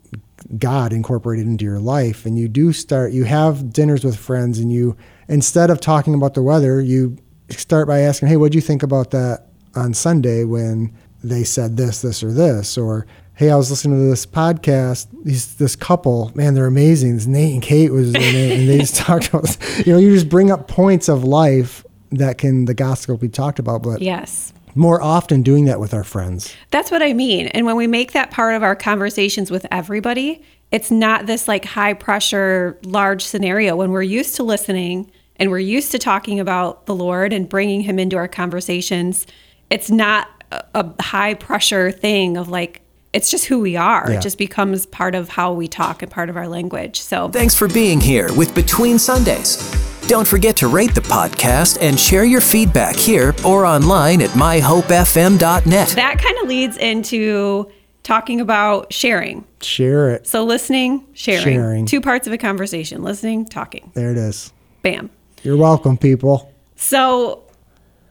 God 0.58 0.92
incorporated 0.92 1.46
into 1.46 1.64
your 1.64 1.80
life 1.80 2.24
and 2.26 2.38
you 2.38 2.48
do 2.48 2.72
start 2.72 3.12
you 3.12 3.24
have 3.24 3.72
dinners 3.72 4.04
with 4.04 4.16
friends 4.16 4.58
and 4.58 4.72
you 4.72 4.96
instead 5.28 5.70
of 5.70 5.80
talking 5.80 6.14
about 6.14 6.34
the 6.34 6.42
weather 6.42 6.80
you 6.80 7.16
start 7.50 7.88
by 7.88 8.00
asking 8.00 8.28
hey 8.28 8.36
what 8.36 8.52
do 8.52 8.58
you 8.58 8.62
think 8.62 8.82
about 8.82 9.10
that 9.10 9.48
on 9.74 9.92
Sunday 9.94 10.44
when 10.44 10.96
they 11.24 11.42
said 11.44 11.76
this 11.76 12.02
this 12.02 12.22
or 12.22 12.32
this 12.32 12.78
or 12.78 13.06
hey 13.34 13.50
I 13.50 13.56
was 13.56 13.70
listening 13.70 13.98
to 13.98 14.04
this 14.08 14.24
podcast 14.24 15.08
these 15.24 15.56
this 15.56 15.74
couple 15.74 16.30
man 16.34 16.54
they're 16.54 16.66
amazing 16.66 17.16
this 17.16 17.26
Nate 17.26 17.54
and 17.54 17.62
Kate 17.62 17.92
was 17.92 18.14
and 18.14 18.68
they 18.68 18.78
just 18.78 18.96
talked 19.06 19.28
about 19.28 19.56
you 19.84 19.92
know 19.92 19.98
you 19.98 20.14
just 20.14 20.28
bring 20.28 20.50
up 20.50 20.68
points 20.68 21.08
of 21.08 21.24
life 21.24 21.84
that 22.12 22.38
can 22.38 22.66
the 22.66 22.74
gospel 22.74 23.16
be 23.16 23.28
talked 23.28 23.58
about 23.58 23.82
but 23.82 24.00
Yes. 24.00 24.52
More 24.76 25.02
often 25.02 25.42
doing 25.42 25.64
that 25.64 25.80
with 25.80 25.92
our 25.94 26.04
friends 26.04 26.54
That's 26.70 26.90
what 26.90 27.02
I 27.02 27.12
mean. 27.12 27.48
And 27.48 27.66
when 27.66 27.76
we 27.76 27.86
make 27.86 28.12
that 28.12 28.30
part 28.30 28.54
of 28.54 28.62
our 28.62 28.76
conversations 28.76 29.50
with 29.50 29.66
everybody, 29.70 30.42
it's 30.70 30.90
not 30.90 31.26
this 31.26 31.48
like 31.48 31.64
high 31.64 31.94
pressure, 31.94 32.78
large 32.84 33.24
scenario. 33.24 33.76
When 33.76 33.90
we're 33.90 34.02
used 34.02 34.36
to 34.36 34.42
listening 34.42 35.10
and 35.36 35.50
we're 35.50 35.58
used 35.58 35.92
to 35.92 35.98
talking 35.98 36.40
about 36.40 36.86
the 36.86 36.94
Lord 36.94 37.32
and 37.32 37.48
bringing 37.48 37.82
Him 37.82 37.98
into 37.98 38.16
our 38.16 38.28
conversations, 38.28 39.26
it's 39.70 39.90
not 39.90 40.28
a, 40.52 40.64
a 40.74 41.02
high 41.02 41.34
pressure 41.34 41.90
thing 41.92 42.36
of 42.36 42.48
like, 42.48 42.82
it's 43.12 43.30
just 43.30 43.46
who 43.46 43.60
we 43.60 43.76
are. 43.76 44.10
Yeah. 44.10 44.18
It 44.18 44.22
just 44.22 44.38
becomes 44.38 44.84
part 44.86 45.14
of 45.14 45.28
how 45.30 45.52
we 45.52 45.68
talk 45.68 46.02
and 46.02 46.10
part 46.10 46.28
of 46.28 46.36
our 46.36 46.48
language. 46.48 47.00
So 47.00 47.28
Thanks 47.30 47.54
for 47.54 47.68
being 47.68 48.00
here 48.00 48.32
with 48.34 48.54
Between 48.54 48.98
Sundays. 48.98 49.95
Don't 50.08 50.26
forget 50.26 50.56
to 50.58 50.68
rate 50.68 50.94
the 50.94 51.00
podcast 51.00 51.78
and 51.80 51.98
share 51.98 52.24
your 52.24 52.40
feedback 52.40 52.94
here 52.94 53.34
or 53.44 53.66
online 53.66 54.22
at 54.22 54.30
myhopefm.net. 54.30 55.88
that 55.88 56.18
kind 56.22 56.38
of 56.42 56.48
leads 56.48 56.76
into 56.76 57.68
talking 58.04 58.40
about 58.40 58.92
sharing. 58.92 59.44
share 59.60 60.10
it 60.10 60.24
So 60.28 60.44
listening, 60.44 61.04
sharing. 61.12 61.42
Sharing. 61.42 61.86
Two 61.86 62.00
parts 62.00 62.28
of 62.28 62.32
a 62.32 62.38
conversation 62.38 63.02
listening, 63.02 63.46
talking. 63.46 63.90
there 63.94 64.12
it 64.12 64.16
is 64.16 64.52
Bam. 64.82 65.10
you're 65.42 65.56
welcome 65.56 65.98
people 65.98 66.52
So 66.76 67.42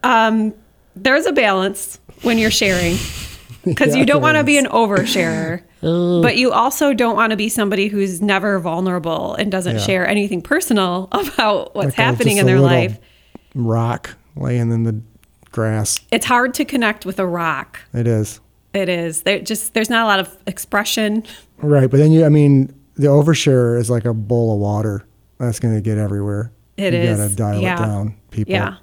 um, 0.03 0.53
there's 0.97 1.25
a 1.25 1.31
balance 1.31 1.97
when 2.23 2.37
you're 2.37 2.51
sharing 2.51 2.97
because 3.71 3.93
Yeah, 3.93 3.99
you 4.01 4.05
don't 4.05 4.21
want 4.21 4.37
to 4.37 4.43
be 4.43 4.57
an 4.57 4.65
oversharer, 4.67 5.61
but 5.81 6.37
you 6.37 6.51
also 6.51 6.93
don't 6.93 7.15
want 7.15 7.31
to 7.31 7.37
be 7.37 7.49
somebody 7.49 7.87
who's 7.87 8.21
never 8.21 8.59
vulnerable 8.59 9.35
and 9.35 9.51
doesn't 9.51 9.75
Yeah. 9.77 9.81
share 9.81 10.07
anything 10.07 10.41
personal 10.41 11.07
about 11.11 11.75
what's 11.75 11.87
Like 11.89 11.97
a- 11.97 12.01
happening 12.01 12.35
just 12.37 12.39
in 12.41 12.45
their 12.45 12.59
life. 12.59 12.97
rock 13.53 14.15
laying 14.35 14.71
in 14.71 14.83
the 14.83 15.01
grass 15.51 15.99
It's 16.11 16.25
hard 16.25 16.53
to 16.55 16.65
connect 16.65 17.05
with 17.05 17.19
a 17.19 17.25
rock. 17.25 17.79
it 17.93 18.07
is 18.07 18.39
It 18.73 18.89
is. 18.89 19.21
There 19.23 19.39
just 19.39 19.73
there's 19.73 19.89
not 19.89 20.03
a 20.03 20.05
lot 20.07 20.19
of 20.19 20.35
expression. 20.47 21.23
Right, 21.59 21.89
but 21.89 21.97
then 21.97 22.11
you, 22.11 22.25
I 22.25 22.29
mean, 22.29 22.73
the 22.95 23.07
overshare 23.07 23.79
is 23.79 23.89
like 23.89 24.03
a 24.05 24.13
bowl 24.13 24.53
of 24.53 24.59
water. 24.59 25.05
That's 25.39 25.59
going 25.61 25.73
to 25.75 25.81
get 25.81 25.97
everywhere. 25.97 26.51
It 26.77 26.93
you 26.93 26.99
is. 26.99 27.17
gotta 27.17 27.33
dial 27.35 27.61
yeah. 27.61 27.75
it 27.75 27.85
down, 27.87 28.15
people. 28.31 28.51
Yeah. 28.53 28.75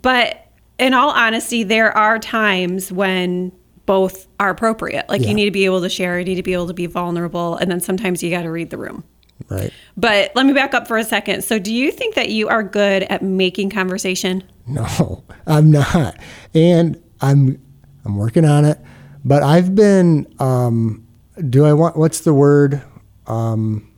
But 0.00 0.46
in 0.78 0.94
all 0.94 1.10
honesty, 1.10 1.64
there 1.64 1.90
are 1.96 2.20
times 2.20 2.92
when 2.92 3.50
both 3.86 4.26
are 4.38 4.50
appropriate. 4.50 5.08
Like 5.08 5.22
Yeah. 5.22 5.28
you 5.28 5.34
need 5.34 5.44
to 5.46 5.50
be 5.50 5.64
able 5.64 5.80
to 5.80 5.88
share, 5.88 6.18
you 6.18 6.24
need 6.24 6.34
to 6.36 6.42
be 6.42 6.52
able 6.52 6.66
to 6.66 6.74
be 6.74 6.86
vulnerable, 6.86 7.56
and 7.56 7.70
then 7.70 7.80
sometimes 7.80 8.22
you 8.22 8.30
got 8.30 8.42
to 8.42 8.50
read 8.50 8.70
the 8.70 8.76
room. 8.78 9.04
Right. 9.48 9.72
But 9.96 10.32
let 10.34 10.46
me 10.46 10.52
back 10.52 10.74
up 10.74 10.88
for 10.88 10.96
a 10.96 11.04
second. 11.04 11.44
So, 11.44 11.58
do 11.58 11.72
you 11.72 11.92
think 11.92 12.14
that 12.14 12.30
you 12.30 12.48
are 12.48 12.62
good 12.62 13.04
at 13.04 13.22
making 13.22 13.70
conversation? 13.70 14.42
No, 14.66 15.22
I'm 15.46 15.70
not, 15.70 16.16
and 16.54 17.00
I'm 17.20 17.60
I'm 18.04 18.16
working 18.16 18.44
on 18.44 18.64
it. 18.64 18.78
But 19.24 19.42
I've 19.42 19.74
been. 19.74 20.26
Um, 20.40 21.06
do 21.50 21.64
I 21.66 21.72
want? 21.74 21.96
What's 21.96 22.20
the 22.20 22.32
word? 22.32 22.82
Um, 23.26 23.88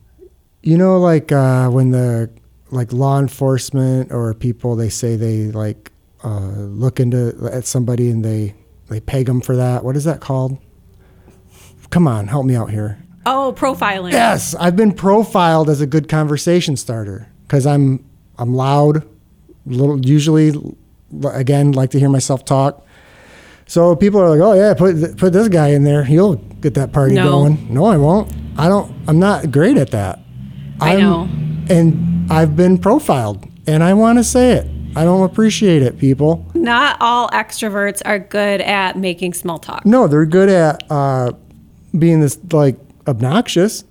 you 0.61 0.77
know, 0.77 0.99
like 0.99 1.31
uh, 1.31 1.69
when 1.69 1.91
the 1.91 2.29
like 2.71 2.91
law 2.93 3.17
enforcement 3.17 4.11
or 4.11 4.33
people 4.33 4.75
they 4.75 4.89
say 4.89 5.15
they 5.15 5.45
like 5.51 5.91
uh, 6.23 6.39
look 6.39 6.99
into 6.99 7.49
at 7.51 7.65
somebody 7.65 8.09
and 8.09 8.23
they 8.25 8.53
they 8.89 8.99
peg 8.99 9.25
them 9.27 9.41
for 9.41 9.55
that. 9.55 9.83
What 9.83 9.95
is 9.95 10.03
that 10.03 10.19
called? 10.19 10.57
Come 11.89 12.07
on, 12.07 12.27
help 12.27 12.45
me 12.45 12.55
out 12.55 12.69
here. 12.69 12.99
Oh, 13.25 13.53
profiling. 13.55 14.11
Yes, 14.11 14.55
I've 14.55 14.75
been 14.75 14.91
profiled 14.91 15.69
as 15.69 15.81
a 15.81 15.87
good 15.87 16.07
conversation 16.09 16.75
starter 16.77 17.27
because 17.43 17.65
I'm 17.65 18.05
I'm 18.37 18.53
loud, 18.53 19.07
little 19.65 19.99
usually 20.05 20.53
again 21.25 21.71
like 21.71 21.89
to 21.91 21.99
hear 21.99 22.09
myself 22.09 22.45
talk. 22.45 22.85
So 23.67 23.95
people 23.95 24.19
are 24.21 24.29
like, 24.29 24.39
"Oh 24.39 24.53
yeah, 24.53 24.73
put 24.73 25.17
put 25.17 25.33
this 25.33 25.47
guy 25.47 25.69
in 25.69 25.83
there. 25.83 26.03
He'll 26.03 26.35
get 26.35 26.73
that 26.75 26.91
party 26.91 27.15
No. 27.15 27.29
going." 27.29 27.67
No, 27.73 27.85
I 27.85 27.97
won't. 27.97 28.31
I 28.57 28.67
don't. 28.67 28.91
I'm 29.07 29.19
not 29.19 29.51
great 29.51 29.77
at 29.77 29.91
that. 29.91 30.19
I 30.81 30.91
I'm- 30.95 30.99
know. 31.01 31.29
and 31.69 32.31
I've 32.31 32.55
been 32.55 32.77
profiled, 32.77 33.45
and 33.67 33.83
I 33.83 33.93
want 33.93 34.17
to 34.19 34.23
say 34.23 34.51
it. 34.53 34.67
I 34.95 35.03
don't 35.03 35.23
appreciate 35.23 35.81
it, 35.83 35.97
people. 35.99 36.45
Not 36.53 36.97
all 36.99 37.29
extroverts 37.29 38.01
are 38.05 38.19
good 38.19 38.61
at 38.61 38.97
making 38.97 39.33
small 39.33 39.59
talk. 39.59 39.85
No, 39.85 40.07
they're 40.07 40.25
good 40.25 40.49
at 40.49 40.83
uh, 40.91 41.31
being 41.97 42.19
this 42.21 42.39
like 42.51 42.77
obnoxious. 43.07 43.83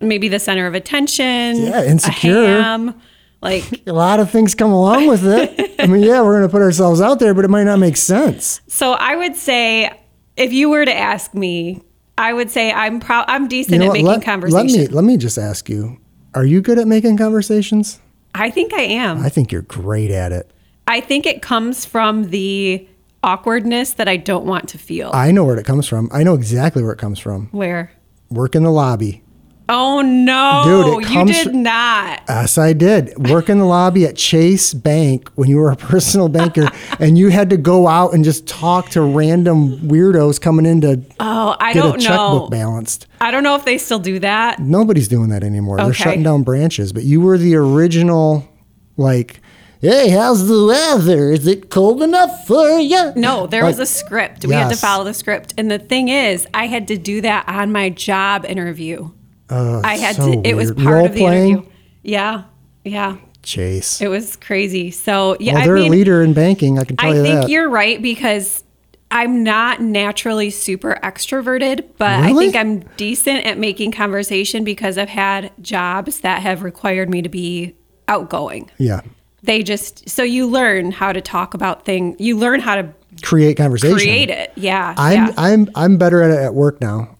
Maybe 0.00 0.28
the 0.28 0.38
center 0.38 0.66
of 0.66 0.74
attention. 0.74 1.56
Yeah, 1.56 1.80
a 1.82 1.86
insecure. 1.86 2.60
ham, 2.62 2.94
like 3.42 3.64
a 3.86 3.92
lot 3.92 4.20
of 4.20 4.30
things 4.30 4.54
come 4.54 4.72
along 4.72 5.06
with 5.08 5.24
it. 5.26 5.74
I 5.78 5.86
mean, 5.86 6.02
yeah, 6.02 6.22
we're 6.22 6.38
going 6.38 6.48
to 6.48 6.52
put 6.52 6.62
ourselves 6.62 7.00
out 7.00 7.18
there, 7.18 7.34
but 7.34 7.44
it 7.44 7.48
might 7.48 7.64
not 7.64 7.78
make 7.78 7.96
sense. 7.96 8.60
So 8.68 8.92
I 8.92 9.16
would 9.16 9.36
say, 9.36 9.90
if 10.36 10.52
you 10.52 10.70
were 10.70 10.84
to 10.84 10.94
ask 10.96 11.34
me, 11.34 11.82
I 12.16 12.32
would 12.32 12.50
say 12.50 12.72
I'm 12.72 13.00
proud. 13.00 13.26
I'm 13.28 13.48
decent 13.48 13.74
You 13.74 13.78
know 13.80 13.86
at 13.86 13.92
making 13.92 14.06
Let, 14.06 14.24
conversation. 14.24 14.66
let 14.66 14.88
me 14.90 14.94
let 14.94 15.04
me 15.04 15.16
just 15.16 15.36
ask 15.38 15.68
you: 15.68 15.98
Are 16.34 16.44
you 16.44 16.60
good 16.60 16.78
at 16.78 16.86
making 16.88 17.16
conversations? 17.16 18.00
I 18.34 18.50
think 18.50 18.72
I 18.72 18.82
am. 18.82 19.24
I 19.24 19.28
think 19.28 19.52
you're 19.52 19.62
great 19.62 20.10
at 20.10 20.32
it. 20.32 20.50
I 20.86 21.00
think 21.00 21.26
it 21.26 21.42
comes 21.42 21.84
from 21.84 22.30
the 22.30 22.86
awkwardness 23.22 23.92
that 23.94 24.08
I 24.08 24.16
don't 24.16 24.46
want 24.46 24.68
to 24.70 24.78
feel. 24.78 25.10
I 25.12 25.32
know 25.32 25.44
where 25.44 25.56
it 25.56 25.66
comes 25.66 25.86
from. 25.86 26.08
I 26.12 26.22
know 26.22 26.34
exactly 26.34 26.82
where 26.82 26.92
it 26.92 26.98
comes 26.98 27.18
from. 27.18 27.48
Where? 27.50 27.92
Work 28.30 28.54
in 28.54 28.62
the 28.62 28.70
lobby. 28.70 29.22
Oh 29.70 30.00
no, 30.00 30.62
Dude, 30.98 31.10
you 31.10 31.24
did 31.26 31.54
not. 31.54 32.22
Yes, 32.26 32.56
I 32.56 32.72
did. 32.72 33.28
Work 33.28 33.50
in 33.50 33.58
the 33.58 33.66
lobby 33.66 34.06
at 34.06 34.16
Chase 34.16 34.72
Bank 34.72 35.28
when 35.34 35.48
you 35.50 35.58
were 35.58 35.70
a 35.70 35.76
personal 35.76 36.28
banker, 36.30 36.70
and 37.00 37.18
you 37.18 37.28
had 37.28 37.50
to 37.50 37.56
go 37.58 37.86
out 37.86 38.14
and 38.14 38.24
just 38.24 38.46
talk 38.46 38.88
to 38.90 39.02
random 39.02 39.78
weirdos 39.80 40.40
coming 40.40 40.64
in 40.64 40.80
to 40.80 41.02
Oh, 41.20 41.54
I 41.60 41.74
get 41.74 41.82
don't 41.82 42.00
checkbook 42.00 42.44
know. 42.44 42.48
balanced. 42.48 43.06
I 43.20 43.30
don't 43.30 43.42
know 43.42 43.56
if 43.56 43.64
they 43.66 43.76
still 43.76 43.98
do 43.98 44.18
that. 44.20 44.58
Nobody's 44.58 45.08
doing 45.08 45.28
that 45.30 45.44
anymore. 45.44 45.76
They're 45.76 45.92
shutting 45.92 46.22
down 46.22 46.44
branches. 46.44 46.92
But 46.94 47.04
you 47.04 47.20
were 47.20 47.36
the 47.36 47.54
original, 47.56 48.48
like, 48.96 49.40
hey, 49.82 50.08
how's 50.08 50.48
the 50.48 50.64
weather? 50.66 51.30
Is 51.30 51.46
it 51.46 51.68
cold 51.70 52.00
enough 52.02 52.46
for 52.46 52.78
you? 52.78 53.12
No, 53.16 53.46
there 53.46 53.66
was 53.66 53.78
a 53.78 53.86
script. 53.86 54.46
We 54.46 54.54
had 54.54 54.70
to 54.70 54.76
follow 54.76 55.04
the 55.04 55.12
script. 55.14 55.52
And 55.58 55.70
the 55.70 55.78
thing 55.78 56.08
is, 56.08 56.46
I 56.54 56.68
had 56.68 56.88
to 56.88 56.96
do 56.96 57.20
that 57.20 57.46
on 57.48 57.70
my 57.70 57.90
job 57.90 58.46
interview. 58.46 59.10
Oh, 59.50 59.80
I 59.84 59.96
had 59.96 60.16
so 60.16 60.32
to, 60.32 60.48
it 60.48 60.54
was 60.54 60.72
weird. 60.72 60.84
part 60.84 60.94
Role 60.96 61.06
of 61.06 61.12
the 61.14 61.18
playing? 61.20 61.50
interview. 61.52 61.70
Yeah. 62.02 62.42
Yeah. 62.84 63.16
Chase. 63.42 64.00
It 64.00 64.08
was 64.08 64.36
crazy. 64.36 64.90
So, 64.90 65.36
yeah, 65.40 65.54
well, 65.54 65.64
they're 65.64 65.74
mean, 65.76 65.88
a 65.88 65.90
leader 65.90 66.22
in 66.22 66.34
banking. 66.34 66.78
I 66.78 66.84
can 66.84 66.96
tell 66.96 67.10
I 67.10 67.14
you 67.16 67.22
think 67.22 67.40
that. 67.42 67.48
you're 67.50 67.68
right 67.70 68.00
because 68.02 68.62
I'm 69.10 69.42
not 69.42 69.80
naturally 69.80 70.50
super 70.50 70.98
extroverted, 71.02 71.84
but 71.96 72.10
I 72.20 72.34
think 72.34 72.54
I'm 72.56 72.80
decent 72.98 73.46
at 73.46 73.56
making 73.58 73.92
conversation 73.92 74.64
because 74.64 74.98
I've 74.98 75.08
had 75.08 75.50
jobs 75.62 76.20
that 76.20 76.42
have 76.42 76.62
required 76.62 77.08
me 77.08 77.22
to 77.22 77.28
be 77.28 77.74
outgoing. 78.06 78.70
yeah. 78.78 79.00
They 79.44 79.62
just 79.62 80.08
so 80.08 80.24
you 80.24 80.48
learn 80.48 80.90
how 80.90 81.12
to 81.12 81.20
talk 81.20 81.54
about 81.54 81.84
things. 81.84 82.16
You 82.18 82.36
learn 82.36 82.58
how 82.60 82.74
to 82.74 82.92
Create 83.22 83.56
conversation. 83.56 83.96
create 83.96 84.30
it. 84.30 84.52
Yeah. 84.56 84.94
I'm 84.98 85.26
yeah. 85.28 85.34
I'm 85.38 85.68
I'm 85.76 85.96
better 85.96 86.22
at 86.22 86.30
it 86.32 86.38
at 86.42 86.54
work 86.54 86.80
now. 86.80 87.16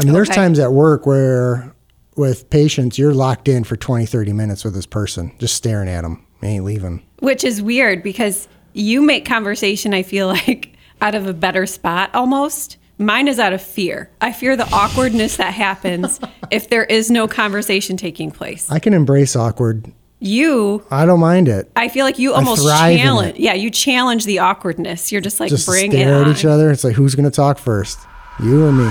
I 0.00 0.04
mean, 0.04 0.14
there's 0.14 0.28
times 0.28 0.58
at 0.58 0.72
work 0.72 1.06
where 1.06 1.74
with 2.16 2.50
patients 2.50 2.98
you're 2.98 3.14
locked 3.14 3.48
in 3.48 3.64
for 3.64 3.76
20, 3.76 4.06
30 4.06 4.32
minutes 4.32 4.64
with 4.64 4.74
this 4.74 4.86
person, 4.86 5.32
just 5.38 5.54
staring 5.54 5.88
at 5.88 6.02
them. 6.02 6.26
ain't 6.42 6.64
leaving. 6.64 7.02
Which 7.20 7.44
is 7.44 7.62
weird 7.62 8.02
because 8.02 8.48
you 8.74 9.02
make 9.02 9.24
conversation, 9.24 9.94
I 9.94 10.02
feel 10.02 10.26
like, 10.46 10.74
out 11.00 11.14
of 11.14 11.26
a 11.26 11.32
better 11.34 11.66
spot 11.66 12.14
almost. 12.14 12.76
Mine 12.98 13.26
is 13.26 13.38
out 13.38 13.52
of 13.52 13.60
fear. 13.60 14.10
I 14.20 14.32
fear 14.32 14.56
the 14.56 14.68
awkwardness 14.72 15.36
that 15.38 15.52
happens 15.54 16.20
if 16.50 16.68
there 16.68 16.84
is 16.84 17.10
no 17.10 17.26
conversation 17.26 17.96
taking 17.96 18.30
place. 18.30 18.70
I 18.70 18.78
can 18.78 18.94
embrace 18.94 19.34
awkward. 19.34 19.90
You, 20.20 20.86
I 20.88 21.04
don't 21.04 21.18
mind 21.18 21.48
it. 21.48 21.68
I 21.74 21.88
feel 21.88 22.04
like 22.04 22.20
you 22.20 22.32
almost 22.32 22.62
challenge. 22.64 23.38
Yeah, 23.38 23.54
you 23.54 23.70
challenge 23.70 24.24
the 24.24 24.38
awkwardness. 24.38 25.10
You're 25.10 25.20
just 25.20 25.40
like, 25.40 25.48
Just 25.50 25.66
bring 25.66 25.90
stare 25.90 26.08
it 26.08 26.20
at 26.20 26.26
on. 26.28 26.30
each 26.32 26.44
other. 26.44 26.70
It's 26.70 26.84
like 26.84 26.94
who's 26.94 27.16
going 27.16 27.24
to 27.28 27.34
talk 27.34 27.58
first? 27.58 27.98
You 28.38 28.64
or 28.64 28.70
me. 28.70 28.88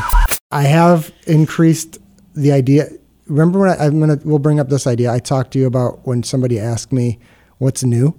I 0.52 0.64
have 0.64 1.12
increased 1.28 2.00
the 2.34 2.52
idea. 2.52 2.90
Remember 3.28 3.60
when 3.60 3.70
I, 3.70 3.86
I'm 3.86 4.00
gonna 4.00 4.20
we'll 4.24 4.40
bring 4.40 4.60
up 4.60 4.70
this 4.70 4.88
idea. 4.88 5.12
I 5.12 5.20
talked 5.20 5.52
to 5.54 5.60
you 5.60 5.68
about 5.68 6.06
when 6.06 6.24
somebody 6.24 6.60
asked 6.60 6.92
me 6.92 7.20
what's 7.58 7.84
new. 7.84 8.18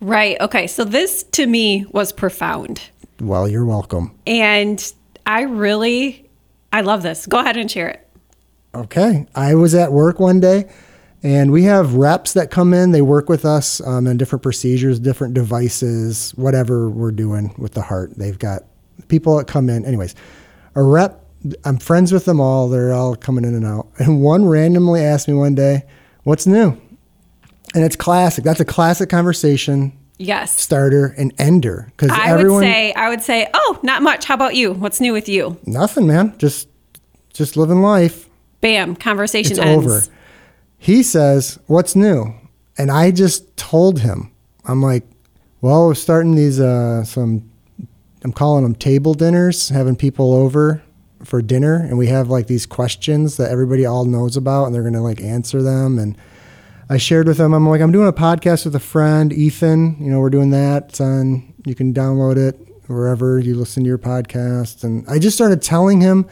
Right. 0.00 0.40
Okay. 0.40 0.66
So 0.66 0.84
this 0.84 1.22
to 1.32 1.46
me 1.46 1.84
was 1.90 2.12
profound. 2.12 2.80
Well, 3.20 3.48
you're 3.48 3.64
welcome. 3.64 4.16
And 4.26 4.92
I 5.26 5.42
really, 5.42 6.28
I 6.72 6.82
love 6.82 7.02
this. 7.02 7.26
Go 7.26 7.38
ahead 7.38 7.56
and 7.56 7.70
share 7.70 7.88
it. 7.88 8.08
Okay. 8.74 9.26
I 9.34 9.54
was 9.54 9.74
at 9.74 9.92
work 9.92 10.18
one 10.18 10.40
day 10.40 10.68
and 11.22 11.52
we 11.52 11.62
have 11.64 11.94
reps 11.94 12.34
that 12.34 12.50
come 12.50 12.74
in. 12.74 12.90
They 12.90 13.02
work 13.02 13.28
with 13.28 13.44
us 13.44 13.80
um, 13.86 14.06
in 14.06 14.16
different 14.16 14.42
procedures, 14.42 15.00
different 15.00 15.34
devices, 15.34 16.32
whatever 16.32 16.90
we're 16.90 17.12
doing 17.12 17.54
with 17.56 17.72
the 17.72 17.82
heart. 17.82 18.12
They've 18.16 18.38
got 18.38 18.64
people 19.08 19.38
that 19.38 19.46
come 19.46 19.70
in. 19.70 19.84
Anyways, 19.84 20.14
a 20.74 20.82
rep, 20.82 21.23
I'm 21.64 21.78
friends 21.78 22.12
with 22.12 22.24
them 22.24 22.40
all. 22.40 22.68
They're 22.68 22.92
all 22.92 23.16
coming 23.16 23.44
in 23.44 23.54
and 23.54 23.66
out. 23.66 23.88
And 23.98 24.22
one 24.22 24.46
randomly 24.46 25.02
asked 25.02 25.28
me 25.28 25.34
one 25.34 25.54
day, 25.54 25.84
What's 26.22 26.46
new? 26.46 26.80
And 27.74 27.84
it's 27.84 27.96
classic. 27.96 28.44
That's 28.44 28.60
a 28.60 28.64
classic 28.64 29.08
conversation 29.10 29.92
Yes. 30.16 30.58
starter 30.58 31.06
and 31.18 31.34
ender 31.38 31.88
because 31.90 32.10
I 32.12 32.28
everyone 32.30 32.60
would 32.60 32.64
say, 32.66 32.92
I 32.94 33.08
would 33.08 33.20
say, 33.22 33.48
oh, 33.52 33.78
not 33.82 34.00
much. 34.02 34.24
How 34.26 34.34
about 34.34 34.54
you? 34.54 34.72
What's 34.72 35.00
new 35.00 35.12
with 35.12 35.28
you? 35.28 35.58
nothing, 35.66 36.06
man. 36.06 36.34
Just 36.38 36.68
just 37.32 37.56
living 37.56 37.82
life. 37.82 38.28
Bam. 38.60 38.94
Conversation 38.96 39.52
It's 39.52 39.60
ends. 39.60 39.84
over. 39.84 40.02
He 40.78 41.02
says, 41.02 41.58
"What's 41.66 41.96
new?" 41.96 42.32
And 42.78 42.90
I 42.92 43.10
just 43.10 43.56
told 43.56 44.00
him, 44.00 44.30
"I'm 44.66 44.80
like, 44.80 45.04
well, 45.60 45.86
we're 45.88 45.94
starting 45.94 46.36
these 46.36 46.60
uh, 46.60 47.02
some. 47.04 47.50
I'm 48.22 48.32
calling 48.32 48.62
them 48.62 48.74
table 48.76 49.14
dinners, 49.14 49.68
having 49.70 49.96
people 49.96 50.32
over 50.32 50.80
for 51.24 51.42
dinner, 51.42 51.76
and 51.76 51.98
we 51.98 52.06
have 52.08 52.28
like 52.28 52.46
these 52.46 52.66
questions 52.66 53.36
that 53.36 53.50
everybody 53.50 53.84
all 53.84 54.04
knows 54.04 54.36
about, 54.36 54.66
and 54.66 54.74
they're 54.74 54.82
gonna 54.82 55.02
like 55.02 55.20
answer 55.20 55.62
them." 55.62 55.98
And 55.98 56.16
I 56.88 56.98
shared 56.98 57.26
with 57.26 57.40
him, 57.40 57.54
I'm 57.54 57.66
like, 57.66 57.80
I'm 57.80 57.92
doing 57.92 58.08
a 58.08 58.12
podcast 58.12 58.66
with 58.66 58.76
a 58.76 58.80
friend, 58.80 59.32
Ethan. 59.32 59.96
You 59.98 60.10
know, 60.10 60.20
we're 60.20 60.30
doing 60.30 60.50
that. 60.50 60.90
It's 60.90 61.00
on. 61.00 61.54
You 61.64 61.74
can 61.74 61.94
download 61.94 62.36
it 62.36 62.58
wherever 62.88 63.38
you 63.38 63.54
listen 63.54 63.82
to 63.84 63.88
your 63.88 63.98
podcast. 63.98 64.84
And 64.84 65.04
I 65.08 65.18
just 65.18 65.34
started 65.34 65.62
telling 65.62 66.02
him 66.02 66.26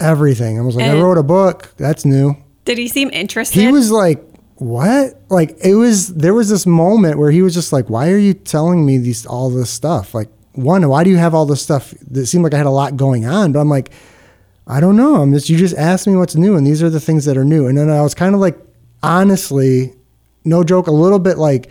everything. 0.00 0.58
I 0.58 0.62
was 0.62 0.74
like, 0.74 0.86
I 0.86 0.98
wrote 0.98 1.18
a 1.18 1.22
book. 1.22 1.74
That's 1.76 2.04
new. 2.04 2.36
Did 2.64 2.78
he 2.78 2.88
seem 2.88 3.10
interested? 3.10 3.60
He 3.60 3.70
was 3.70 3.90
like, 3.90 4.24
"What?" 4.56 5.20
Like 5.28 5.56
it 5.62 5.74
was. 5.74 6.14
There 6.14 6.34
was 6.34 6.48
this 6.48 6.66
moment 6.66 7.18
where 7.18 7.30
he 7.30 7.42
was 7.42 7.54
just 7.54 7.72
like, 7.72 7.88
"Why 7.90 8.10
are 8.10 8.18
you 8.18 8.34
telling 8.34 8.84
me 8.86 8.98
these 8.98 9.26
all 9.26 9.50
this 9.50 9.70
stuff?" 9.70 10.14
Like, 10.14 10.28
one, 10.58 10.86
why 10.88 11.04
do 11.04 11.10
you 11.10 11.16
have 11.16 11.34
all 11.34 11.46
this 11.46 11.62
stuff? 11.62 11.94
that 12.10 12.26
seemed 12.26 12.42
like 12.44 12.54
I 12.54 12.58
had 12.58 12.66
a 12.66 12.70
lot 12.70 12.96
going 12.96 13.26
on, 13.26 13.52
but 13.52 13.60
I'm 13.60 13.68
like, 13.68 13.90
I 14.66 14.80
don't 14.80 14.96
know. 14.96 15.16
I'm 15.16 15.32
just 15.32 15.48
you 15.48 15.56
just 15.56 15.76
asked 15.76 16.06
me 16.06 16.16
what's 16.16 16.34
new, 16.34 16.56
and 16.56 16.66
these 16.66 16.82
are 16.82 16.90
the 16.90 17.00
things 17.00 17.24
that 17.24 17.36
are 17.36 17.44
new. 17.44 17.68
And 17.68 17.78
then 17.78 17.88
I 17.88 18.02
was 18.02 18.14
kind 18.14 18.34
of 18.34 18.40
like, 18.40 18.58
honestly, 19.02 19.94
no 20.44 20.64
joke, 20.64 20.88
a 20.88 20.92
little 20.92 21.18
bit 21.18 21.38
like 21.38 21.70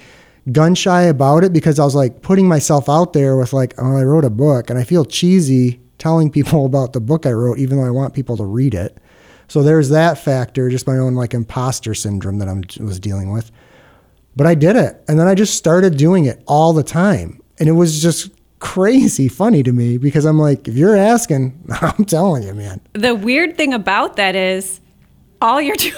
gun 0.52 0.74
shy 0.74 1.04
about 1.04 1.44
it 1.44 1.52
because 1.52 1.80
I 1.80 1.84
was 1.84 1.96
like 1.96 2.22
putting 2.22 2.48
myself 2.48 2.88
out 2.88 3.12
there 3.12 3.36
with 3.36 3.52
like, 3.52 3.74
oh, 3.78 3.98
I 3.98 4.04
wrote 4.04 4.26
a 4.26 4.30
book, 4.30 4.70
and 4.70 4.80
I 4.80 4.84
feel 4.84 5.06
cheesy 5.06 5.80
telling 5.98 6.32
people 6.38 6.66
about 6.66 6.94
the 6.94 7.02
book 7.02 7.26
I 7.26 7.34
wrote, 7.34 7.60
even 7.60 7.78
though 7.78 7.86
I 7.86 7.92
want 7.92 8.14
people 8.14 8.38
to 8.38 8.46
read 8.46 8.74
it. 8.74 8.98
So 9.50 9.64
there's 9.64 9.90
that 9.90 10.18
factor, 10.18 10.70
just 10.70 10.88
my 10.88 10.98
own 10.98 11.16
like 11.16 11.34
imposter 11.34 11.94
syndrome 11.94 12.40
that 12.40 12.48
I 12.48 12.84
was 12.84 13.00
dealing 13.00 13.32
with. 13.32 13.52
But 14.36 14.48
I 14.48 14.56
did 14.56 14.76
it. 14.76 15.04
And 15.08 15.20
then 15.20 15.28
I 15.28 15.36
just 15.36 15.56
started 15.56 15.98
doing 15.98 16.26
it 16.26 16.44
all 16.46 16.74
the 16.74 16.84
time. 16.84 17.42
And 17.60 17.68
it 17.68 17.74
was 17.74 18.02
just 18.02 18.30
crazy 18.60 19.28
funny 19.28 19.64
to 19.64 19.72
me 19.72 19.98
because 19.98 20.26
I'm 20.26 20.40
like, 20.40 20.68
if 20.68 20.76
you're 20.76 20.96
asking, 20.96 21.58
I'm 21.82 22.06
telling 22.06 22.44
you, 22.44 22.54
man. 22.54 22.82
the 22.94 23.16
weird 23.16 23.58
thing 23.58 23.74
about 23.74 24.16
that 24.18 24.36
is 24.36 24.80
all 25.42 25.62
you're 25.62 25.76
doing 25.78 25.96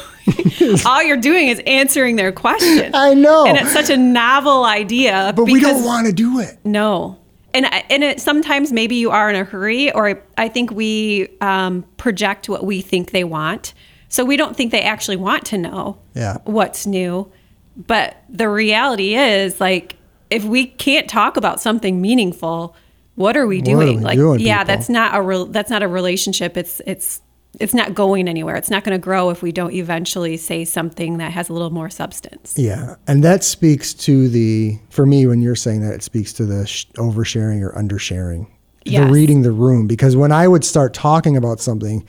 all 0.86 1.02
you're 1.02 1.18
doing 1.18 1.48
is 1.48 1.60
answering 1.66 2.16
their 2.16 2.32
question. 2.32 2.92
I 2.94 3.14
know. 3.16 3.46
And 3.48 3.58
it's 3.58 3.72
such 3.72 3.90
a 3.90 3.98
novel 3.98 4.64
idea. 4.66 5.34
But 5.36 5.46
we 5.46 5.60
don't 5.60 5.84
want 5.84 6.06
to 6.08 6.14
do 6.14 6.40
it. 6.40 6.58
No. 6.64 7.18
And 7.54 7.66
and 7.90 8.04
it, 8.04 8.20
sometimes 8.22 8.72
maybe 8.72 8.96
you 8.96 9.10
are 9.10 9.28
in 9.30 9.36
a 9.36 9.44
hurry, 9.44 9.92
or 9.92 10.22
I 10.38 10.50
think 10.50 10.70
we 10.72 11.30
um, 11.42 11.84
project 11.98 12.48
what 12.48 12.64
we 12.64 12.82
think 12.82 13.10
they 13.12 13.24
want. 13.24 13.74
So 14.08 14.24
we 14.24 14.38
don't 14.38 14.56
think 14.56 14.72
they 14.72 14.82
actually 14.84 15.18
want 15.18 15.46
to 15.48 15.58
know 15.58 15.98
Yeah. 16.14 16.38
what's 16.44 16.86
new. 16.86 17.32
But 17.76 18.18
the 18.30 18.50
reality 18.50 19.16
is, 19.16 19.60
like, 19.60 19.96
if 20.30 20.44
we 20.46 20.66
can't 20.68 21.10
talk 21.10 21.38
about 21.38 21.60
something 21.60 22.02
meaningful, 22.02 22.76
what 23.16 23.36
are 23.36 23.48
we 23.48 23.60
What 23.60 23.68
are 23.68 23.72
doing? 23.72 23.98
we 23.98 24.04
like, 24.04 24.18
doing, 24.18 24.40
yeah, 24.40 24.60
people? 24.64 24.76
that's 24.76 24.90
not 24.90 25.16
a 25.16 25.22
real. 25.22 25.46
That's 25.46 25.70
not 25.70 25.84
a 25.84 25.88
relationship. 25.88 26.56
It's 26.58 26.82
it's 26.86 27.22
it's 27.60 27.74
not 27.74 27.96
going 27.96 28.28
anywhere. 28.30 28.56
It's 28.56 28.70
not 28.70 28.84
going 28.84 28.98
to 28.98 29.04
grow 29.04 29.32
if 29.32 29.42
we 29.42 29.52
don't 29.52 29.74
eventually 29.74 30.38
say 30.38 30.64
something 30.66 31.18
that 31.18 31.32
has 31.32 31.50
a 31.50 31.54
little 31.54 31.72
more 31.72 31.90
substance. 31.90 32.54
Yeah. 32.56 32.96
And 33.08 33.24
that 33.24 33.44
speaks 33.44 33.92
to 33.96 34.30
the, 34.30 34.78
for 34.92 35.04
me, 35.08 35.26
when 35.26 35.42
you're 35.42 35.56
saying 35.56 35.82
that, 35.82 35.94
it 35.96 36.04
speaks 36.04 36.32
to 36.34 36.46
the 36.46 36.68
sh- 36.68 36.86
oversharing 36.94 37.64
or 37.64 37.72
undersharing, 37.74 38.46
Yes. 38.86 39.04
the 39.08 39.12
reading 39.12 39.42
the 39.42 39.52
room. 39.52 39.88
Because 39.88 40.16
when 40.16 40.32
I 40.32 40.48
would 40.48 40.64
start 40.64 40.94
talking 40.94 41.36
about 41.36 41.60
something, 41.60 42.06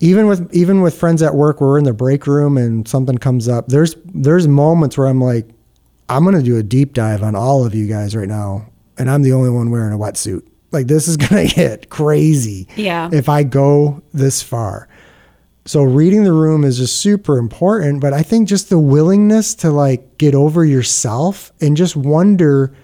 even 0.00 0.26
with 0.26 0.52
even 0.52 0.80
with 0.80 0.94
friends 0.94 1.22
at 1.22 1.34
work, 1.34 1.60
we're 1.60 1.78
in 1.78 1.84
the 1.84 1.92
break 1.92 2.26
room 2.26 2.56
and 2.56 2.88
something 2.88 3.18
comes 3.18 3.48
up. 3.48 3.68
There's 3.68 3.94
there's 4.06 4.48
moments 4.48 4.96
where 4.98 5.06
I'm 5.08 5.20
like, 5.20 5.48
I'm 6.12 6.24
gonna 6.24 6.42
do 6.42 6.58
a 6.58 6.62
deep 6.62 6.92
dive 6.92 7.22
on 7.22 7.34
all 7.34 7.64
of 7.64 7.74
you 7.74 7.86
guys 7.86 8.14
right 8.14 8.28
now, 8.28 8.68
and 8.98 9.10
I'm 9.10 9.22
the 9.22 9.32
only 9.32 9.50
one 9.50 9.70
wearing 9.70 9.94
a 9.94 9.98
wetsuit. 9.98 10.46
Like 10.70 10.86
this 10.86 11.08
is 11.08 11.16
gonna 11.24 11.46
get 11.46 11.88
crazy. 11.88 12.68
Yeah. 12.76 13.08
If 13.12 13.28
I 13.28 13.42
go 13.42 14.02
this 14.12 14.42
far. 14.42 14.88
So 15.64 15.84
reading 15.84 16.24
the 16.24 16.32
room 16.32 16.64
is 16.64 16.78
just 16.78 17.00
super 17.00 17.38
important, 17.38 18.00
but 18.00 18.12
I 18.12 18.22
think 18.22 18.48
just 18.48 18.68
the 18.68 18.80
willingness 18.80 19.54
to 19.56 19.70
like 19.70 20.18
get 20.18 20.34
over 20.34 20.64
yourself 20.64 21.52
and 21.60 21.76
just 21.76 21.94
wonder 21.94 22.74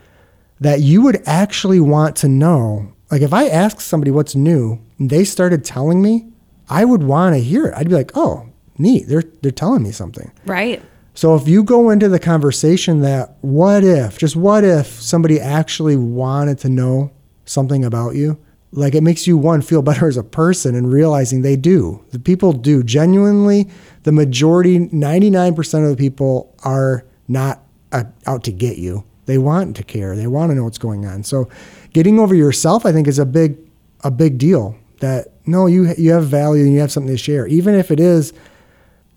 that 0.61 0.81
you 0.81 1.03
would 1.03 1.21
actually 1.27 1.81
want 1.81 2.15
to 2.17 2.29
know. 2.29 2.93
Like 3.11 3.23
if 3.23 3.33
I 3.33 3.49
asked 3.49 3.81
somebody 3.81 4.11
what's 4.13 4.37
new 4.37 4.81
and 4.99 5.11
they 5.11 5.25
started 5.25 5.65
telling 5.65 6.01
me, 6.01 6.29
I 6.71 6.85
would 6.85 7.03
want 7.03 7.35
to 7.35 7.41
hear 7.41 7.67
it. 7.67 7.75
I'd 7.77 7.89
be 7.89 7.95
like, 7.95 8.13
"Oh, 8.15 8.49
neat. 8.79 9.09
They're 9.09 9.25
they're 9.43 9.51
telling 9.51 9.83
me 9.83 9.91
something." 9.91 10.31
Right. 10.47 10.81
So 11.19 11.35
if 11.35 11.49
you 11.49 11.65
go 11.65 11.91
into 11.91 12.09
the 12.09 12.21
conversation 12.21 13.01
that 13.01 13.39
what 13.41 13.83
if, 13.83 14.19
just 14.19 14.37
what 14.37 14.63
if 14.63 14.87
somebody 14.87 15.41
actually 15.41 15.97
wanted 15.97 16.59
to 16.59 16.69
know 16.69 17.11
something 17.45 17.85
about 17.85 18.15
you, 18.15 18.39
like 18.71 18.95
it 18.95 19.03
makes 19.03 19.27
you 19.27 19.37
one 19.37 19.61
feel 19.61 19.83
better 19.83 20.07
as 20.07 20.17
a 20.17 20.23
person 20.23 20.77
and 20.77 20.93
realizing 20.93 21.43
they 21.43 21.57
do. 21.57 22.05
The 22.13 22.21
people 22.21 22.53
do 22.53 22.85
genuinely. 22.85 23.69
The 24.05 24.13
majority, 24.13 24.79
99% 24.79 25.83
of 25.83 25.91
the 25.91 25.97
people 25.97 26.55
are 26.63 27.05
not 27.27 27.65
uh, 27.91 28.05
out 28.29 28.45
to 28.45 28.53
get 28.53 28.79
you. 28.79 29.03
They 29.27 29.39
want 29.39 29.75
to 29.75 29.83
care. 29.83 30.15
They 30.15 30.29
want 30.29 30.53
to 30.53 30.55
know 30.55 30.63
what's 30.63 30.79
going 30.79 31.05
on. 31.05 31.25
So 31.25 31.49
getting 31.93 32.21
over 32.21 32.37
yourself, 32.37 32.87
I 32.87 32.93
think 32.93 33.09
is 33.09 33.19
a 33.19 33.27
big, 33.27 33.59
a 34.05 34.13
big 34.13 34.39
deal 34.39 34.77
that 35.01 35.33
no, 35.47 35.67
you, 35.67 35.93
you 35.99 36.13
have 36.13 36.29
value 36.29 36.63
and 36.63 36.73
you 36.73 36.79
have 36.79 36.93
something 36.93 37.13
to 37.13 37.19
share. 37.19 37.49
Even 37.49 37.75
if 37.75 37.91
it 37.91 37.99
is, 37.99 38.33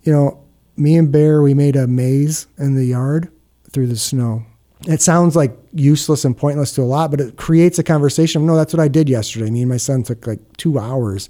you 0.02 0.12
know, 0.12 0.41
me 0.76 0.96
and 0.96 1.10
Bear, 1.12 1.42
we 1.42 1.54
made 1.54 1.76
a 1.76 1.86
maze 1.86 2.46
in 2.58 2.74
the 2.74 2.84
yard 2.84 3.30
through 3.70 3.86
the 3.88 3.96
snow. 3.96 4.44
It 4.86 5.00
sounds 5.00 5.36
like 5.36 5.56
useless 5.72 6.24
and 6.24 6.36
pointless 6.36 6.72
to 6.74 6.82
a 6.82 6.84
lot, 6.84 7.10
but 7.10 7.20
it 7.20 7.36
creates 7.36 7.78
a 7.78 7.82
conversation. 7.84 8.44
No, 8.46 8.56
that's 8.56 8.72
what 8.72 8.80
I 8.80 8.88
did 8.88 9.08
yesterday. 9.08 9.48
Me 9.50 9.60
and 9.62 9.68
my 9.70 9.76
son 9.76 10.02
took 10.02 10.26
like 10.26 10.40
two 10.56 10.78
hours 10.78 11.28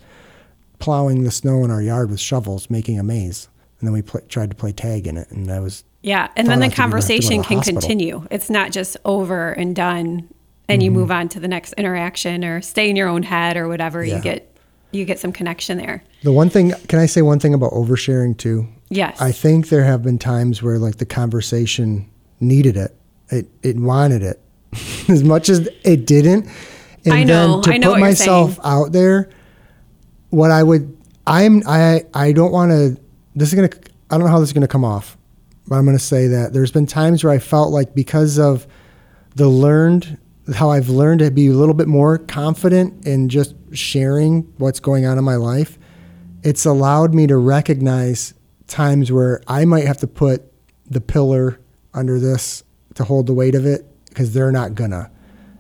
plowing 0.79 1.23
the 1.23 1.31
snow 1.31 1.65
in 1.65 1.71
our 1.71 1.83
yard 1.83 2.11
with 2.11 2.19
shovels, 2.21 2.71
making 2.71 2.99
a 2.99 3.03
maze. 3.03 3.49
And 3.81 3.87
then 3.89 3.93
we 3.93 4.03
pl- 4.03 4.21
tried 4.29 4.51
to 4.51 4.57
play 4.57 4.73
tag 4.73 5.07
in 5.07 5.17
it. 5.17 5.31
And 5.31 5.51
I 5.51 5.61
was, 5.61 5.85
Yeah, 6.03 6.29
and 6.37 6.49
then 6.49 6.61
the 6.61 6.65
had 6.67 6.71
to 6.73 6.77
be- 6.77 6.83
have 6.83 6.91
to 6.91 6.97
go 6.97 7.01
to 7.01 7.07
conversation 7.07 7.43
can 7.43 7.57
hospital. 7.59 7.81
continue. 7.81 8.27
It's 8.31 8.49
not 8.51 8.73
just 8.73 8.97
over 9.05 9.51
and 9.53 9.77
done, 9.77 10.29
and 10.69 10.83
you 10.83 10.91
Mm-hmm. 10.91 10.99
move 11.01 11.11
on 11.11 11.29
to 11.31 11.41
the 11.41 11.49
next 11.49 11.75
interaction 11.75 12.45
or 12.45 12.63
stay 12.63 12.89
in 12.89 12.97
your 12.97 13.09
own 13.09 13.23
head 13.23 13.57
or 13.57 13.69
whatever. 13.69 14.05
Yeah. 14.05 14.17
You 14.17 14.23
get 14.23 14.49
you 14.93 15.05
get 15.07 15.19
some 15.19 15.33
connection 15.33 15.79
there. 15.79 16.03
the 16.23 16.31
one 16.33 16.51
thing, 16.51 16.73
can 16.87 16.99
I 16.99 17.07
say 17.07 17.23
one 17.23 17.39
thing 17.39 17.55
about 17.55 17.73
oversharing 17.73 18.37
too? 18.37 18.69
Yes. 18.95 19.21
I 19.21 19.33
think 19.33 19.69
there 19.69 19.85
have 19.85 20.03
been 20.03 20.19
times 20.19 20.63
where 20.63 20.79
like 20.79 20.97
the 20.97 21.07
conversation 21.07 22.11
needed 22.41 22.77
it. 22.77 22.97
It 23.31 23.49
it 23.63 23.77
wanted 23.77 24.23
it. 24.23 24.41
as 25.09 25.23
much 25.23 25.49
as 25.49 25.69
it 25.85 26.07
didn't. 26.07 26.49
And 27.05 27.15
I 27.15 27.25
know, 27.25 27.55
then 27.55 27.63
to 27.63 27.73
I 27.73 27.77
know 27.79 27.93
put 27.93 28.01
myself 28.01 28.59
out 28.65 28.93
there, 28.93 29.31
what 30.31 30.51
I 30.51 30.63
would 30.63 30.97
I'm 31.27 31.63
I 31.67 32.05
I 32.15 32.33
don't 32.33 32.53
want 32.53 32.71
to 32.71 33.01
this 33.35 33.49
is 33.49 33.55
going 33.55 33.69
to 33.69 33.79
I 34.11 34.17
don't 34.17 34.27
know 34.27 34.31
how 34.31 34.41
this 34.41 34.51
is 34.51 34.53
going 34.53 34.63
to 34.63 34.69
come 34.69 34.85
off. 34.85 35.17
But 35.67 35.77
I'm 35.77 35.85
going 35.85 35.97
to 35.97 36.03
say 36.03 36.27
that 36.29 36.53
there's 36.53 36.73
been 36.73 36.87
times 36.87 37.23
where 37.23 37.33
I 37.33 37.39
felt 37.39 37.71
like 37.71 37.95
because 37.95 38.39
of 38.39 38.67
the 39.37 39.49
learned 39.49 40.19
how 40.55 40.71
I've 40.71 40.89
learned 40.89 41.21
to 41.21 41.31
be 41.31 41.47
a 41.47 41.53
little 41.53 41.75
bit 41.75 41.87
more 41.87 42.19
confident 42.19 43.07
in 43.07 43.29
just 43.29 43.55
sharing 43.73 44.43
what's 44.59 44.81
going 44.81 45.07
on 45.07 45.17
in 45.17 45.25
my 45.25 45.37
life, 45.37 45.79
it's 46.43 46.65
allowed 46.65 47.15
me 47.15 47.29
to 47.29 47.37
recognize 47.37 48.35
times 48.73 49.13
where 49.13 49.41
I 49.47 49.65
might 49.65 49.87
have 49.87 49.99
to 49.99 50.07
put 50.07 50.53
the 50.91 51.01
pillar 51.01 51.61
under 51.95 52.19
this 52.19 52.65
to 52.95 53.05
hold 53.05 53.27
the 53.27 53.35
weight 53.35 53.55
of 53.55 53.65
it 53.67 53.87
because 54.09 54.33
they're 54.35 54.53
not 54.53 54.75
gonna. 54.75 55.11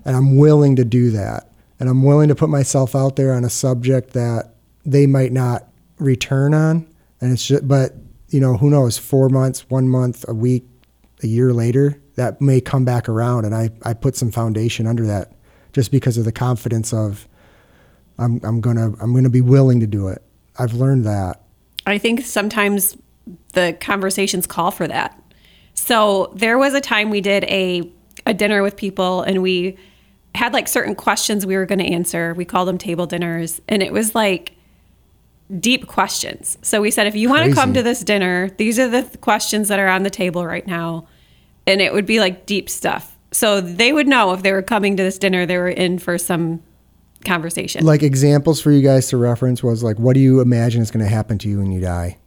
And 0.04 0.16
I'm 0.16 0.36
willing 0.36 0.76
to 0.76 0.84
do 0.84 1.10
that. 1.12 1.48
and 1.78 1.88
I'm 1.88 2.02
willing 2.04 2.28
to 2.28 2.34
put 2.36 2.48
myself 2.48 2.94
out 2.94 3.16
there 3.16 3.32
on 3.32 3.44
a 3.44 3.50
subject 3.50 4.12
that 4.12 4.54
they 4.84 5.04
might 5.06 5.32
not 5.32 5.66
return 5.98 6.54
on. 6.54 6.86
And 7.20 7.32
it's 7.32 7.44
just, 7.46 7.66
but 7.66 7.94
you 8.28 8.38
know, 8.40 8.56
who 8.56 8.70
knows? 8.70 8.98
Four 8.98 9.28
months, 9.28 9.68
one 9.68 9.88
month, 9.88 10.24
a 10.28 10.34
week, 10.34 10.64
a 11.22 11.26
year 11.26 11.52
later, 11.52 12.00
that 12.14 12.40
may 12.40 12.60
come 12.60 12.84
back 12.84 13.08
around, 13.08 13.44
and 13.46 13.54
I 13.54 13.70
I 13.82 13.94
put 13.94 14.16
some 14.16 14.30
foundation 14.30 14.86
under 14.86 15.06
that 15.06 15.32
just 15.72 15.90
because 15.90 16.18
of 16.18 16.24
the 16.24 16.32
confidence 16.32 16.92
of 16.92 17.26
I'm 18.18 18.40
I'm 18.44 18.60
gonna 18.60 18.92
I'm 19.00 19.12
gonna 19.12 19.28
be 19.30 19.40
willing 19.40 19.80
to 19.80 19.86
do 19.86 20.08
it. 20.08 20.22
I've 20.58 20.74
learned 20.74 21.04
that. 21.04 21.42
I 21.84 21.98
think 21.98 22.20
sometimes 22.24 22.96
the 23.52 23.76
conversations 23.80 24.46
call 24.46 24.70
for 24.70 24.86
that. 24.88 25.18
So 25.74 26.32
there 26.34 26.58
was 26.58 26.74
a 26.74 26.80
time 26.80 27.10
we 27.10 27.20
did 27.20 27.44
a 27.44 27.90
a 28.24 28.34
dinner 28.34 28.62
with 28.62 28.76
people 28.76 29.22
and 29.22 29.42
we 29.42 29.76
had 30.34 30.52
like 30.52 30.68
certain 30.68 30.94
questions 30.94 31.44
we 31.44 31.56
were 31.56 31.66
going 31.66 31.80
to 31.80 31.86
answer. 31.86 32.34
We 32.34 32.44
called 32.44 32.68
them 32.68 32.78
table 32.78 33.06
dinners 33.06 33.60
and 33.68 33.82
it 33.82 33.92
was 33.92 34.14
like 34.14 34.52
deep 35.58 35.86
questions. 35.86 36.56
So 36.62 36.80
we 36.80 36.90
said 36.90 37.06
if 37.06 37.14
you 37.14 37.28
want 37.28 37.48
to 37.48 37.54
come 37.54 37.74
to 37.74 37.82
this 37.82 38.00
dinner, 38.00 38.50
these 38.56 38.78
are 38.78 38.88
the 38.88 39.02
th- 39.02 39.20
questions 39.20 39.68
that 39.68 39.78
are 39.78 39.88
on 39.88 40.02
the 40.02 40.10
table 40.10 40.46
right 40.46 40.66
now. 40.66 41.06
And 41.66 41.80
it 41.80 41.92
would 41.92 42.06
be 42.06 42.20
like 42.20 42.46
deep 42.46 42.70
stuff. 42.70 43.16
So 43.32 43.60
they 43.60 43.92
would 43.92 44.06
know 44.06 44.32
if 44.32 44.42
they 44.42 44.52
were 44.52 44.62
coming 44.62 44.96
to 44.96 45.02
this 45.02 45.18
dinner, 45.18 45.46
they 45.46 45.58
were 45.58 45.68
in 45.68 45.98
for 45.98 46.18
some 46.18 46.62
conversation. 47.24 47.84
Like 47.84 48.02
examples 48.02 48.60
for 48.60 48.70
you 48.70 48.82
guys 48.82 49.08
to 49.08 49.16
reference 49.16 49.62
was 49.62 49.82
like, 49.82 49.98
what 49.98 50.14
do 50.14 50.20
you 50.20 50.40
imagine 50.40 50.82
is 50.82 50.90
going 50.90 51.04
to 51.04 51.10
happen 51.10 51.38
to 51.38 51.48
you 51.48 51.58
when 51.58 51.72
you 51.72 51.80
die? 51.80 52.18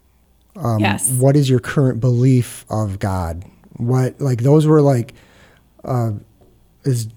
Um, 0.58 0.80
yes. 0.80 1.10
What 1.12 1.36
is 1.36 1.50
your 1.50 1.60
current 1.60 2.00
belief 2.00 2.66
of 2.70 3.00
God? 3.00 3.44
What 3.78 4.20
like 4.22 4.42
those 4.42 4.66
were 4.66 4.82
like, 4.82 5.14
uh, 5.84 6.12
is 6.84 7.08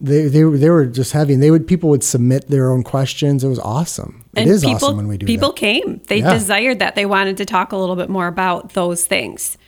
they 0.00 0.28
they 0.28 0.44
were- 0.44 0.56
they 0.56 0.70
were 0.70 0.86
just 0.86 1.12
heavy. 1.12 1.34
And 1.34 1.42
they 1.42 1.50
would 1.50 1.66
people 1.66 1.90
would 1.90 2.02
submit 2.04 2.48
their 2.48 2.70
own 2.70 2.82
questions. 2.82 3.44
It 3.44 3.48
was 3.48 3.58
awesome. 3.58 4.24
It 4.36 4.46
is 4.46 4.62
people, 4.62 4.76
awesome 4.76 4.96
when 4.96 5.08
we 5.08 5.18
do 5.18 5.26
people 5.26 5.48
that. 5.50 5.56
came. 5.56 6.00
They 6.06 6.18
Yeah. 6.20 6.32
desired 6.32 6.78
that. 6.78 6.94
They 6.94 7.04
wanted 7.06 7.36
to 7.38 7.44
talk 7.44 7.72
a 7.72 7.76
little 7.76 7.96
bit 7.96 8.08
more 8.08 8.26
about 8.28 8.74
those 8.74 9.04
things. 9.06 9.58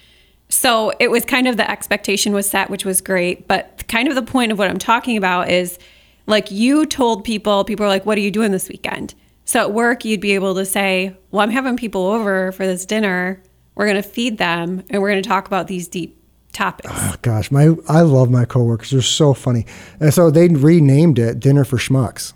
So 0.49 0.93
it 0.99 1.11
was 1.11 1.25
kind 1.25 1.47
of 1.47 1.57
the 1.57 1.69
expectation 1.71 2.33
was 2.33 2.49
set, 2.49 2.71
which 2.71 2.85
was 2.85 3.01
great. 3.01 3.47
But 3.49 3.85
kind 3.89 4.09
of 4.09 4.15
the 4.15 4.23
point 4.23 4.51
of 4.53 4.59
what 4.59 4.69
I'm 4.71 4.79
talking 4.79 5.17
about 5.17 5.51
is 5.51 5.79
like 6.27 6.51
you 6.51 6.87
told 6.87 7.25
people, 7.25 7.65
people 7.65 7.85
are 7.85 7.89
like, 7.89 8.07
what 8.07 8.17
are 8.17 8.21
you 8.21 8.31
doing 8.31 8.53
this 8.53 8.69
weekend? 8.69 9.15
So 9.51 9.59
at 9.59 9.73
work, 9.73 10.05
you'd 10.05 10.21
be 10.21 10.37
able 10.37 10.55
to 10.55 10.65
say, 10.65 11.17
well, 11.33 11.43
I'm 11.43 11.51
having 11.51 11.77
people 11.77 12.07
over 12.07 12.53
for 12.53 12.65
this 12.69 12.87
dinner. 12.87 13.43
We're 13.75 13.87
going 13.87 14.01
to 14.01 14.09
feed 14.09 14.39
them 14.39 14.85
and 14.89 15.03
we're 15.03 15.11
going 15.11 15.21
to 15.25 15.29
talk 15.29 15.49
about 15.49 15.67
these 15.67 15.89
deep 15.89 16.23
topics. 16.53 16.89
Oh, 16.89 17.17
gosh, 17.21 17.51
my 17.51 17.75
I 17.89 18.03
love 18.03 18.31
my 18.31 18.45
coworkers. 18.45 18.91
They're 18.91 19.03
so 19.03 19.35
funny. 19.35 19.67
And 19.99 20.15
so 20.15 20.31
they 20.31 20.47
renamed 20.47 21.19
it 21.19 21.41
Dinner 21.41 21.65
for 21.65 21.79
Schmucks, 21.79 22.33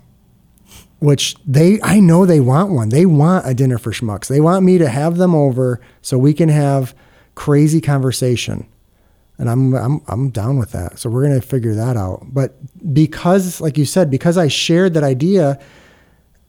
which 0.99 1.37
they 1.45 1.79
I 1.81 2.01
know 2.01 2.25
they 2.25 2.41
want 2.41 2.71
one. 2.71 2.89
They 2.89 3.05
want 3.05 3.47
a 3.47 3.53
dinner 3.53 3.77
for 3.77 3.91
schmucks. 3.91 4.27
They 4.27 4.41
want 4.41 4.65
me 4.65 4.77
to 4.77 4.89
have 4.89 5.15
them 5.15 5.33
over 5.33 5.79
so 6.01 6.17
we 6.17 6.33
can 6.33 6.49
have 6.49 6.93
crazy 7.33 7.79
conversation. 7.79 8.67
And 9.37 9.49
I'm 9.49 9.73
I'm 9.73 10.01
I'm 10.09 10.31
down 10.31 10.59
with 10.59 10.73
that. 10.73 10.99
So 10.99 11.09
we're 11.09 11.23
gonna 11.23 11.39
figure 11.39 11.75
that 11.75 11.95
out. 11.95 12.25
But 12.25 12.57
because, 12.93 13.61
like 13.61 13.77
you 13.77 13.85
said, 13.85 14.11
because 14.11 14.37
I 14.37 14.49
shared 14.49 14.95
that 14.95 15.03
idea 15.05 15.61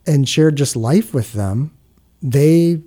and 0.06 0.28
shared 0.28 0.56
just 0.56 0.76
life 0.76 1.12
with 1.12 1.32
them, 1.32 1.76
they 2.22 2.82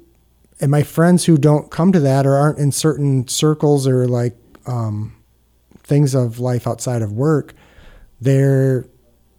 and 0.59 0.71
my 0.71 0.83
friends 0.83 1.25
who 1.25 1.37
don't 1.37 1.71
come 1.71 1.91
to 1.91 1.99
that 2.01 2.25
or 2.25 2.35
aren't 2.35 2.59
in 2.59 2.71
certain 2.71 3.27
circles 3.27 3.87
or 3.87 4.07
like 4.07 4.35
um, 4.65 5.15
things 5.83 6.13
of 6.13 6.39
life 6.39 6.67
outside 6.67 7.01
of 7.01 7.13
work, 7.13 7.53
they're 8.19 8.85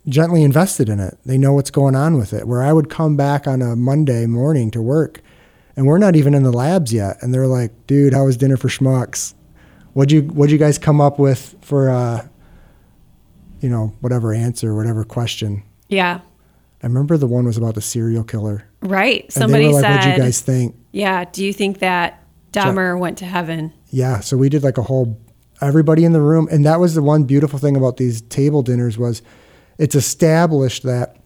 gently 0.08 0.42
invested 0.42 0.88
in 0.88 0.98
it. 0.98 1.18
They 1.26 1.36
know 1.36 1.52
what's 1.52 1.70
going 1.70 1.94
on 1.94 2.16
with 2.16 2.32
it. 2.32 2.46
Where 2.46 2.62
I 2.62 2.72
would 2.72 2.88
come 2.88 3.16
back 3.16 3.46
on 3.46 3.60
a 3.60 3.76
Monday 3.76 4.26
morning 4.26 4.70
to 4.72 4.80
work, 4.80 5.20
and 5.76 5.86
we're 5.86 5.98
not 5.98 6.16
even 6.16 6.34
in 6.34 6.42
the 6.42 6.52
labs 6.52 6.92
yet, 6.92 7.18
and 7.20 7.34
they're 7.34 7.46
like, 7.46 7.72
"Dude, 7.86 8.14
how 8.14 8.24
was 8.24 8.36
dinner 8.36 8.56
for 8.56 8.68
schmucks? 8.68 9.34
What'd 9.92 10.12
you 10.12 10.22
What'd 10.22 10.52
you 10.52 10.58
guys 10.58 10.78
come 10.78 11.00
up 11.00 11.18
with 11.18 11.54
for, 11.60 11.90
uh, 11.90 12.26
you 13.60 13.68
know, 13.68 13.92
whatever 14.00 14.32
answer, 14.32 14.74
whatever 14.74 15.04
question?" 15.04 15.62
Yeah. 15.88 16.20
I 16.82 16.86
remember 16.86 17.16
the 17.16 17.26
one 17.26 17.44
was 17.44 17.56
about 17.56 17.74
the 17.74 17.82
serial 17.82 18.24
killer. 18.24 18.68
Right. 18.80 19.30
Somebody 19.30 19.68
like, 19.68 19.82
said, 19.82 19.96
"What'd 19.96 20.12
you 20.12 20.18
guys 20.18 20.40
think?" 20.40 20.76
yeah, 20.92 21.24
do 21.24 21.44
you 21.44 21.52
think 21.52 21.80
that 21.80 22.24
Dahmer 22.52 22.98
went 22.98 23.18
to 23.18 23.26
heaven? 23.26 23.72
Yeah, 23.90 24.20
so 24.20 24.36
we 24.36 24.48
did 24.48 24.62
like 24.62 24.78
a 24.78 24.82
whole 24.82 25.20
everybody 25.60 26.04
in 26.04 26.12
the 26.12 26.20
room 26.20 26.48
and 26.50 26.64
that 26.64 26.80
was 26.80 26.94
the 26.94 27.02
one 27.02 27.24
beautiful 27.24 27.58
thing 27.58 27.76
about 27.76 27.96
these 27.98 28.22
table 28.22 28.62
dinners 28.62 28.96
was 28.96 29.22
it's 29.78 29.94
established 29.94 30.82
that 30.82 31.16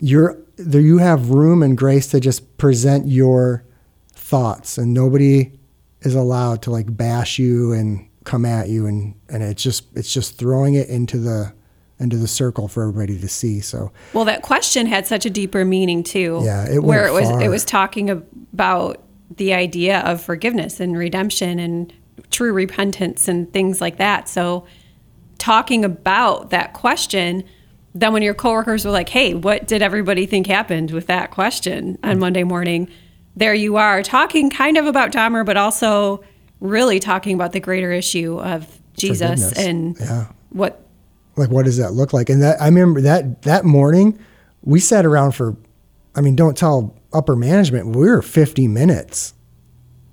you're 0.00 0.36
there 0.56 0.80
you 0.80 0.98
have 0.98 1.30
room 1.30 1.62
and 1.62 1.78
grace 1.78 2.08
to 2.08 2.20
just 2.20 2.56
present 2.58 3.06
your 3.06 3.64
thoughts 4.12 4.76
and 4.76 4.92
nobody 4.92 5.52
is 6.02 6.14
allowed 6.14 6.62
to 6.62 6.70
like 6.70 6.96
bash 6.96 7.38
you 7.38 7.72
and 7.72 8.06
come 8.24 8.44
at 8.44 8.68
you 8.68 8.86
and 8.86 9.14
and 9.28 9.42
it's 9.42 9.62
just 9.62 9.84
it's 9.94 10.12
just 10.12 10.36
throwing 10.36 10.74
it 10.74 10.88
into 10.88 11.18
the 11.18 11.52
into 12.00 12.16
the 12.16 12.26
circle 12.28 12.66
for 12.68 12.82
everybody 12.88 13.18
to 13.18 13.28
see. 13.28 13.60
So 13.60 13.92
Well, 14.12 14.24
that 14.24 14.42
question 14.42 14.86
had 14.86 15.06
such 15.06 15.24
a 15.26 15.30
deeper 15.30 15.64
meaning 15.64 16.02
too. 16.02 16.40
Yeah, 16.42 16.66
it 16.68 16.82
where 16.82 17.06
it 17.06 17.12
was 17.12 17.28
far. 17.28 17.42
it 17.42 17.48
was 17.48 17.64
talking 17.64 18.10
about 18.10 19.02
the 19.36 19.52
idea 19.54 20.00
of 20.00 20.20
forgiveness 20.20 20.80
and 20.80 20.96
redemption 20.96 21.58
and 21.58 21.92
true 22.30 22.52
repentance 22.52 23.28
and 23.28 23.52
things 23.52 23.80
like 23.80 23.98
that. 23.98 24.28
So 24.28 24.64
talking 25.38 25.84
about 25.84 26.50
that 26.50 26.72
question, 26.74 27.44
then 27.94 28.12
when 28.12 28.22
your 28.22 28.34
coworkers 28.34 28.84
were 28.84 28.90
like, 28.90 29.08
"Hey, 29.08 29.34
what 29.34 29.66
did 29.66 29.82
everybody 29.82 30.26
think 30.26 30.46
happened 30.46 30.90
with 30.90 31.06
that 31.06 31.30
question 31.30 31.98
on 32.02 32.16
Mm. 32.16 32.20
Monday 32.20 32.44
morning?" 32.44 32.88
There 33.36 33.54
you 33.54 33.76
are 33.76 34.02
talking 34.02 34.50
kind 34.50 34.76
of 34.76 34.86
about 34.86 35.12
Dahmer, 35.12 35.44
but 35.46 35.56
also 35.56 36.22
really 36.60 36.98
talking 37.00 37.34
about 37.34 37.52
the 37.52 37.60
greater 37.60 37.90
issue 37.92 38.38
of 38.40 38.66
Jesus 38.96 39.40
Forgiveness. 39.52 39.66
and 39.66 39.96
Yeah. 39.98 40.26
what 40.50 40.84
like 41.36 41.50
what 41.50 41.64
does 41.64 41.76
that 41.78 41.92
look 41.92 42.12
like? 42.12 42.28
And 42.28 42.42
that 42.42 42.60
i 42.60 42.66
remember 42.66 43.00
that 43.02 43.42
that 43.42 43.64
morning 43.64 44.18
we 44.62 44.80
sat 44.80 45.06
around 45.06 45.32
for 45.32 45.56
i 46.14 46.20
mean 46.20 46.36
don't 46.36 46.56
tell 46.56 46.96
upper 47.12 47.36
management 47.36 47.96
we 47.96 48.08
were 48.08 48.22
50 48.22 48.68
minutes 48.68 49.34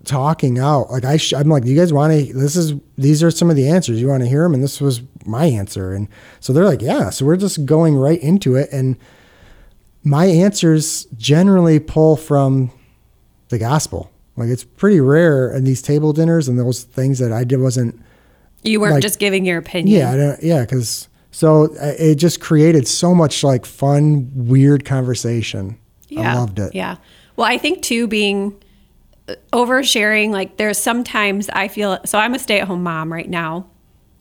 talking 0.06 0.58
out. 0.58 0.90
Like 0.90 1.06
i 1.06 1.18
sh- 1.18 1.34
i'm 1.34 1.50
like 1.50 1.66
you 1.66 1.76
guys 1.76 1.92
want 1.92 2.14
to 2.14 2.34
this 2.34 2.56
is 2.56 2.74
these 2.98 3.22
are 3.24 3.32
some 3.32 3.50
of 3.50 3.56
the 3.56 3.68
answers. 3.68 4.02
You 4.02 4.08
want 4.08 4.24
to 4.24 4.30
hear 4.30 4.44
them 4.44 4.54
and 4.54 4.64
this 4.64 4.80
was 4.80 5.02
my 5.26 5.46
answer. 5.46 5.94
And 5.94 6.08
so 6.40 6.54
they're 6.54 6.66
like 6.66 6.82
yeah. 6.82 7.10
So 7.10 7.26
we're 7.26 7.38
just 7.38 7.66
going 7.66 7.96
right 7.96 8.20
into 8.22 8.56
it. 8.56 8.70
And 8.72 8.98
my 10.04 10.26
answers 10.26 11.06
generally 11.18 11.80
pull 11.80 12.16
from 12.16 12.72
the 13.50 13.58
gospel. 13.58 14.10
Like 14.38 14.50
it's 14.50 14.64
pretty 14.64 15.02
rare 15.02 15.52
in 15.52 15.66
these 15.66 15.82
table 15.82 16.14
dinners 16.14 16.48
and 16.48 16.58
those 16.58 16.84
things 16.84 17.20
that 17.20 17.32
i 17.34 17.44
did 17.44 17.60
wasn't 17.60 18.00
you 18.68 18.80
weren't 18.80 18.94
Like- 18.96 19.02
just 19.04 19.20
giving 19.20 19.46
your 19.46 19.58
opinion. 19.58 19.98
yeah, 20.00 20.12
I 20.12 20.16
don't, 20.18 20.44
yeah, 20.44 20.62
because 20.62 21.08
so 21.32 21.66
uh, 21.82 21.94
it 22.00 22.16
just 22.16 22.40
created 22.40 22.88
so 22.88 23.14
much 23.16 23.44
like 23.44 23.66
fun, 23.66 24.30
weird 24.36 24.86
conversation. 24.86 25.78
I 26.18 26.36
loved 26.36 26.60
it. 26.60 26.74
Yeah. 26.74 26.96
Well, 27.36 27.48
I 27.48 27.58
think 27.58 27.82
too, 27.84 28.08
being 28.08 28.56
uh, 29.30 29.36
oversharing, 29.54 30.32
like 30.32 30.58
there's 30.58 30.78
sometimes 30.78 31.50
I 31.50 31.68
feel 31.68 32.00
so 32.06 32.18
I'm 32.18 32.34
a 32.34 32.40
stay 32.40 32.60
at 32.60 32.68
home 32.68 32.82
mom 32.84 33.12
right 33.14 33.30
now 33.30 33.68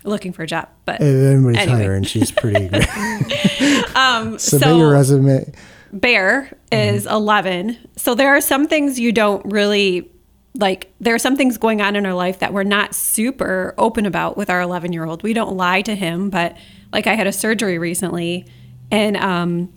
looking 0.04 0.32
for 0.32 0.42
a 0.42 0.46
job, 0.46 0.68
but 0.84 1.00
everybody's 1.00 1.58
Anyway. 1.58 1.78
hiring, 1.84 2.02
she's 2.04 2.30
pretty 2.30 2.68
great. 2.68 2.88
um, 3.96 4.38
Submit 4.38 4.68
so 4.68 4.76
your 4.78 4.92
resume. 4.92 5.52
Bear 5.92 6.52
is 6.70 7.06
11. 7.06 7.76
So 7.96 8.14
there 8.14 8.36
are 8.36 8.40
some 8.40 8.66
things 8.68 9.00
you 9.00 9.12
don't 9.12 9.44
really 9.50 10.10
like. 10.56 10.92
There 11.00 11.14
are 11.14 11.18
some 11.18 11.36
things 11.36 11.58
going 11.58 11.80
on 11.80 11.96
in 11.96 12.06
our 12.06 12.14
life 12.14 12.38
that 12.40 12.52
we're 12.52 12.64
not 12.64 12.94
super 12.94 13.74
open 13.78 14.06
about 14.06 14.36
with 14.36 14.50
our 14.50 14.60
11 14.60 14.92
year 14.92 15.04
old. 15.04 15.22
We 15.22 15.32
don't 15.32 15.56
lie 15.56 15.82
to 15.82 15.94
him, 15.94 16.30
but 16.30 16.56
like 16.92 17.06
I 17.06 17.14
had 17.14 17.26
a 17.26 17.32
surgery 17.32 17.78
recently 17.78 18.46
and 18.90 19.16
um, 19.16 19.72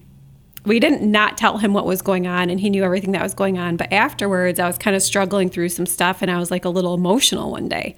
we 0.66 0.80
didn't 0.80 1.10
not 1.10 1.38
tell 1.38 1.58
him 1.58 1.74
what 1.74 1.86
was 1.86 2.02
going 2.02 2.28
on 2.28 2.50
and 2.50 2.60
he 2.60 2.70
knew 2.70 2.84
everything 2.84 3.12
that 3.14 3.24
was 3.24 3.34
going 3.34 3.58
on. 3.58 3.78
But 3.78 3.92
afterwards, 3.92 4.60
I 4.60 4.68
was 4.68 4.78
kind 4.78 4.96
of 4.96 5.02
struggling 5.02 5.50
through 5.50 5.70
some 5.70 5.86
stuff 5.86 6.22
and 6.22 6.30
I 6.30 6.38
was 6.38 6.52
like 6.52 6.66
a 6.66 6.70
little 6.70 6.94
emotional 6.94 7.52
one 7.52 7.68
day. 7.70 7.96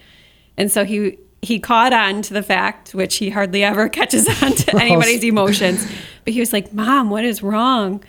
And 0.58 0.72
so 0.72 0.86
he, 0.86 1.17
he 1.41 1.60
caught 1.60 1.94
on 1.94 2.22
to 2.24 2.34
the 2.34 2.44
fact, 2.44 2.94
which 2.94 3.17
he 3.17 3.30
hardly 3.30 3.63
ever 3.63 3.89
catches 4.00 4.28
on 4.41 4.54
to 4.54 4.78
anybody's 4.80 5.24
emotions. 5.24 5.86
But 6.24 6.34
he 6.34 6.39
was 6.39 6.54
like, 6.54 6.74
Mom, 6.74 7.10
what 7.10 7.26
is 7.26 7.41
wrong? 7.44 8.04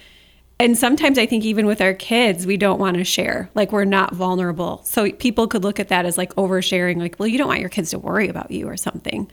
And 0.63 0.79
sometimes 0.79 1.19
I 1.19 1.27
think 1.27 1.45
even 1.45 1.67
with 1.67 1.81
our 1.81 1.93
kids, 1.93 2.47
we 2.47 2.57
don't 2.57 2.79
want 2.79 2.97
to 2.97 3.03
share. 3.03 3.51
Like 3.53 3.73
we're 3.73 3.85
not 3.85 4.15
vulnerable. 4.15 4.81
So 4.85 5.11
people 5.11 5.49
could 5.49 5.65
look 5.65 5.81
at 5.81 5.89
that 5.89 6.07
as 6.07 6.17
like 6.17 6.33
oversharing, 6.37 6.99
like, 6.99 7.17
well, 7.19 7.27
you 7.27 7.37
don't 7.37 7.49
want 7.49 7.59
your 7.59 7.69
kids 7.69 7.91
to 7.91 7.99
worry 7.99 8.29
about 8.29 8.53
you 8.53 8.69
or 8.69 8.77
something. 8.77 9.29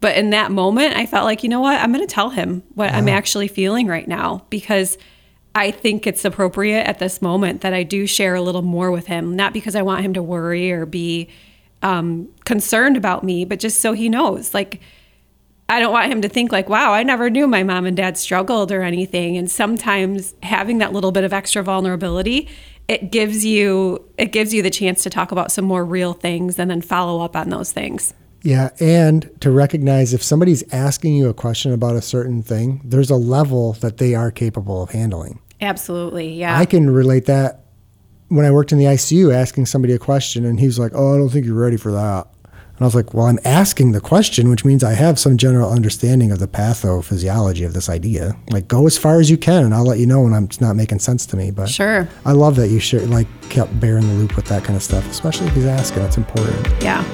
But 0.00 0.16
in 0.16 0.30
that 0.30 0.50
moment, 0.50 0.96
I 0.96 1.06
felt 1.06 1.26
like, 1.26 1.44
you 1.44 1.48
know 1.48 1.60
what? 1.60 1.80
I'm 1.80 1.92
going 1.92 2.04
to 2.04 2.12
tell 2.12 2.30
him 2.30 2.64
what 2.74 2.92
I'm 2.92 3.08
actually 3.08 3.46
feeling 3.46 3.86
right 3.86 4.08
now 4.08 4.46
because 4.50 4.98
I 5.54 5.70
think 5.70 6.08
it's 6.08 6.24
appropriate 6.24 6.82
at 6.82 6.98
this 6.98 7.22
moment 7.22 7.60
that 7.60 7.72
I 7.72 7.84
do 7.84 8.04
share 8.04 8.34
a 8.34 8.42
little 8.42 8.62
more 8.62 8.90
with 8.90 9.06
him, 9.06 9.36
not 9.36 9.52
because 9.52 9.76
I 9.76 9.82
want 9.82 10.04
him 10.04 10.14
to 10.14 10.22
worry 10.24 10.72
or 10.72 10.86
be 10.86 11.28
um, 11.82 12.28
concerned 12.44 12.96
about 12.96 13.22
me, 13.22 13.44
but 13.44 13.60
just 13.60 13.80
so 13.80 13.92
he 13.92 14.08
knows. 14.08 14.52
Like, 14.52 14.80
I 15.74 15.80
don't 15.80 15.92
want 15.92 16.10
him 16.10 16.22
to 16.22 16.28
think 16.28 16.52
like, 16.52 16.68
wow, 16.68 16.92
I 16.92 17.02
never 17.02 17.28
knew 17.28 17.48
my 17.48 17.64
mom 17.64 17.84
and 17.84 17.96
dad 17.96 18.16
struggled 18.16 18.70
or 18.70 18.82
anything. 18.82 19.36
And 19.36 19.50
sometimes 19.50 20.32
having 20.40 20.78
that 20.78 20.92
little 20.92 21.10
bit 21.10 21.24
of 21.24 21.32
extra 21.32 21.64
vulnerability, 21.64 22.48
it 22.86 23.10
gives 23.10 23.44
you 23.44 24.08
it 24.16 24.26
gives 24.26 24.54
you 24.54 24.62
the 24.62 24.70
chance 24.70 25.02
to 25.02 25.10
talk 25.10 25.32
about 25.32 25.50
some 25.50 25.64
more 25.64 25.84
real 25.84 26.12
things 26.12 26.60
and 26.60 26.70
then 26.70 26.80
follow 26.80 27.24
up 27.24 27.34
on 27.34 27.48
those 27.48 27.72
things. 27.72 28.14
Yeah, 28.42 28.70
and 28.78 29.28
to 29.40 29.50
recognize 29.50 30.14
if 30.14 30.22
somebody's 30.22 30.62
asking 30.72 31.14
you 31.14 31.28
a 31.28 31.34
question 31.34 31.72
about 31.72 31.96
a 31.96 32.02
certain 32.02 32.42
thing, 32.42 32.80
there's 32.84 33.10
a 33.10 33.16
level 33.16 33.72
that 33.74 33.96
they 33.96 34.14
are 34.14 34.30
capable 34.30 34.80
of 34.80 34.90
handling. 34.90 35.40
Absolutely. 35.60 36.34
Yeah. 36.34 36.56
I 36.56 36.66
can 36.66 36.88
relate 36.88 37.24
that 37.24 37.64
when 38.28 38.44
I 38.44 38.52
worked 38.52 38.70
in 38.70 38.78
the 38.78 38.84
ICU 38.84 39.34
asking 39.34 39.66
somebody 39.66 39.92
a 39.92 39.98
question 39.98 40.44
and 40.44 40.60
he 40.60 40.66
was 40.66 40.78
like, 40.78 40.92
"Oh, 40.94 41.14
I 41.14 41.18
don't 41.18 41.30
think 41.30 41.46
you're 41.46 41.60
ready 41.60 41.78
for 41.78 41.90
that." 41.90 42.28
And 42.76 42.82
I 42.82 42.84
was 42.86 42.94
like, 42.96 43.14
"Well, 43.14 43.26
I'm 43.26 43.38
asking 43.44 43.92
the 43.92 44.00
question, 44.00 44.50
which 44.50 44.64
means 44.64 44.82
I 44.82 44.94
have 44.94 45.18
some 45.18 45.36
general 45.36 45.70
understanding 45.70 46.32
of 46.32 46.40
the 46.40 46.48
pathophysiology 46.48 47.64
of 47.64 47.72
this 47.72 47.88
idea. 47.88 48.36
Like, 48.50 48.66
go 48.66 48.86
as 48.86 48.98
far 48.98 49.20
as 49.20 49.30
you 49.30 49.36
can, 49.36 49.64
and 49.64 49.72
I'll 49.72 49.86
let 49.86 50.00
you 50.00 50.06
know 50.06 50.22
when 50.22 50.34
I'm 50.34 50.44
it's 50.44 50.60
not 50.60 50.74
making 50.74 50.98
sense 50.98 51.24
to 51.26 51.36
me." 51.36 51.52
But 51.52 51.68
Sure. 51.68 52.08
I 52.24 52.32
love 52.32 52.56
that 52.56 52.68
you 52.68 52.80
should 52.80 53.08
like 53.10 53.28
kept 53.48 53.78
Bear 53.78 53.96
in 53.98 54.06
the 54.08 54.14
loop 54.14 54.34
with 54.34 54.46
that 54.46 54.64
kind 54.64 54.76
of 54.76 54.82
stuff, 54.82 55.08
especially 55.08 55.46
if 55.46 55.54
he's 55.54 55.66
asking. 55.66 56.02
That's 56.02 56.16
important. 56.16 56.66
Yeah. 56.82 57.04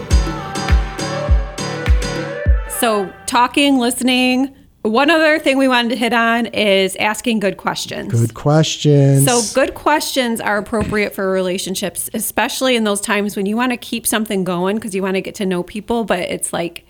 So, 2.81 3.13
talking, 3.27 3.79
listening. 3.79 4.55
One 4.83 5.11
other 5.11 5.39
thing 5.39 5.59
we 5.59 5.69
wanted 5.69 5.91
to 5.91 5.97
hit 5.97 6.15
on 6.15 6.47
is 6.47 6.97
asking 6.97 7.41
good 7.41 7.59
questions. 7.59 8.13
Good 8.13 8.35
questions. 8.35 9.27
So, 9.27 9.43
good 9.55 9.75
questions 9.75 10.41
are 10.41 10.57
appropriate 10.57 11.15
for 11.15 11.31
relationships, 11.31 12.09
especially 12.15 12.77
in 12.77 12.85
those 12.85 13.01
times 13.01 13.37
when 13.37 13.45
you 13.45 13.57
want 13.57 13.73
to 13.73 13.77
keep 13.77 14.07
something 14.07 14.43
going 14.43 14.77
because 14.77 14.95
you 14.95 15.03
want 15.03 15.17
to 15.17 15.21
get 15.21 15.35
to 15.37 15.47
know 15.47 15.63
people, 15.63 16.05
but 16.05 16.21
it's 16.21 16.53
like, 16.53 16.87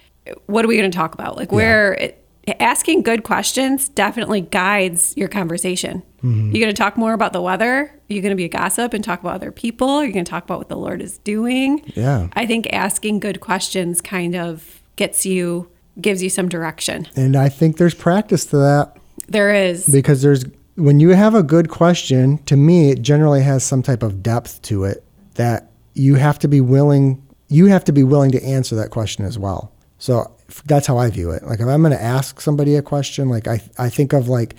what 0.47 0.65
are 0.65 0.69
we 0.69 0.77
going 0.77 0.91
to 0.91 0.97
talk 0.97 1.15
about? 1.15 1.37
Like, 1.37 1.51
where 1.51 1.95
it, 1.95 2.25
asking 2.59 3.03
good 3.03 3.23
questions 3.23 3.89
definitely 3.89 4.41
guides 4.41 5.17
your 5.17 5.29
conversation. 5.29 6.03
Mm-hmm. 6.23 6.53
You're 6.53 6.61
going 6.65 6.75
to 6.75 6.79
talk 6.79 6.97
more 6.97 7.13
about 7.13 7.33
the 7.33 7.43
weather. 7.43 7.93
You're 8.09 8.23
going 8.23 8.31
to 8.31 8.37
be 8.37 8.45
a 8.45 8.49
gossip 8.49 8.95
and 8.95 9.03
talk 9.03 9.21
about 9.21 9.35
other 9.35 9.53
people. 9.53 10.03
You're 10.03 10.13
going 10.13 10.25
to 10.25 10.31
talk 10.31 10.45
about 10.45 10.59
what 10.59 10.69
the 10.69 10.77
Lord 10.77 11.03
is 11.03 11.19
doing. 11.19 11.83
Yeah. 11.95 12.29
I 12.35 12.47
think 12.47 12.73
asking 12.73 13.21
good 13.21 13.41
questions 13.41 14.01
kind 14.01 14.35
of 14.35 14.83
gets 14.97 15.25
you, 15.27 15.71
gives 16.03 16.23
you 16.23 16.31
some 16.31 16.49
direction. 16.49 17.07
And 17.17 17.37
I 17.37 17.49
think 17.49 17.77
there's 17.77 17.95
practice 17.95 18.47
to 18.47 18.57
that 18.59 18.97
There 19.29 19.55
is. 19.55 19.87
because 19.87 20.23
there's 20.23 20.45
when 20.77 20.99
you 21.01 21.11
have 21.11 21.35
a 21.35 21.43
good 21.43 21.69
question, 21.69 22.39
to 22.45 22.57
me 22.57 22.91
it 22.91 23.03
generally 23.03 23.43
has 23.43 23.63
some 23.65 23.83
type 23.83 24.03
of 24.03 24.23
depth 24.23 24.63
to 24.63 24.85
it 24.85 25.05
that 25.35 25.71
you 25.95 26.15
have 26.15 26.39
to 26.41 26.49
be 26.49 26.61
willing 26.61 27.23
you 27.49 27.67
have 27.67 27.85
to 27.85 27.93
be 27.93 28.05
willing 28.05 28.31
to 28.31 28.43
answer 28.45 28.77
that 28.77 28.91
question 28.91 29.25
as 29.25 29.37
well. 29.39 29.73
So 29.99 30.31
that's 30.67 30.87
how 30.87 30.99
I 30.99 31.11
view 31.11 31.31
it. 31.33 31.43
Like 31.43 31.59
if 31.61 31.67
I'm 31.67 31.83
going 31.83 31.93
to 31.93 32.03
ask 32.03 32.41
somebody 32.41 32.77
a 32.77 32.83
question, 32.83 33.29
like 33.29 33.47
I 33.49 33.61
I 33.79 33.89
think 33.91 34.13
of 34.13 34.29
like 34.29 34.55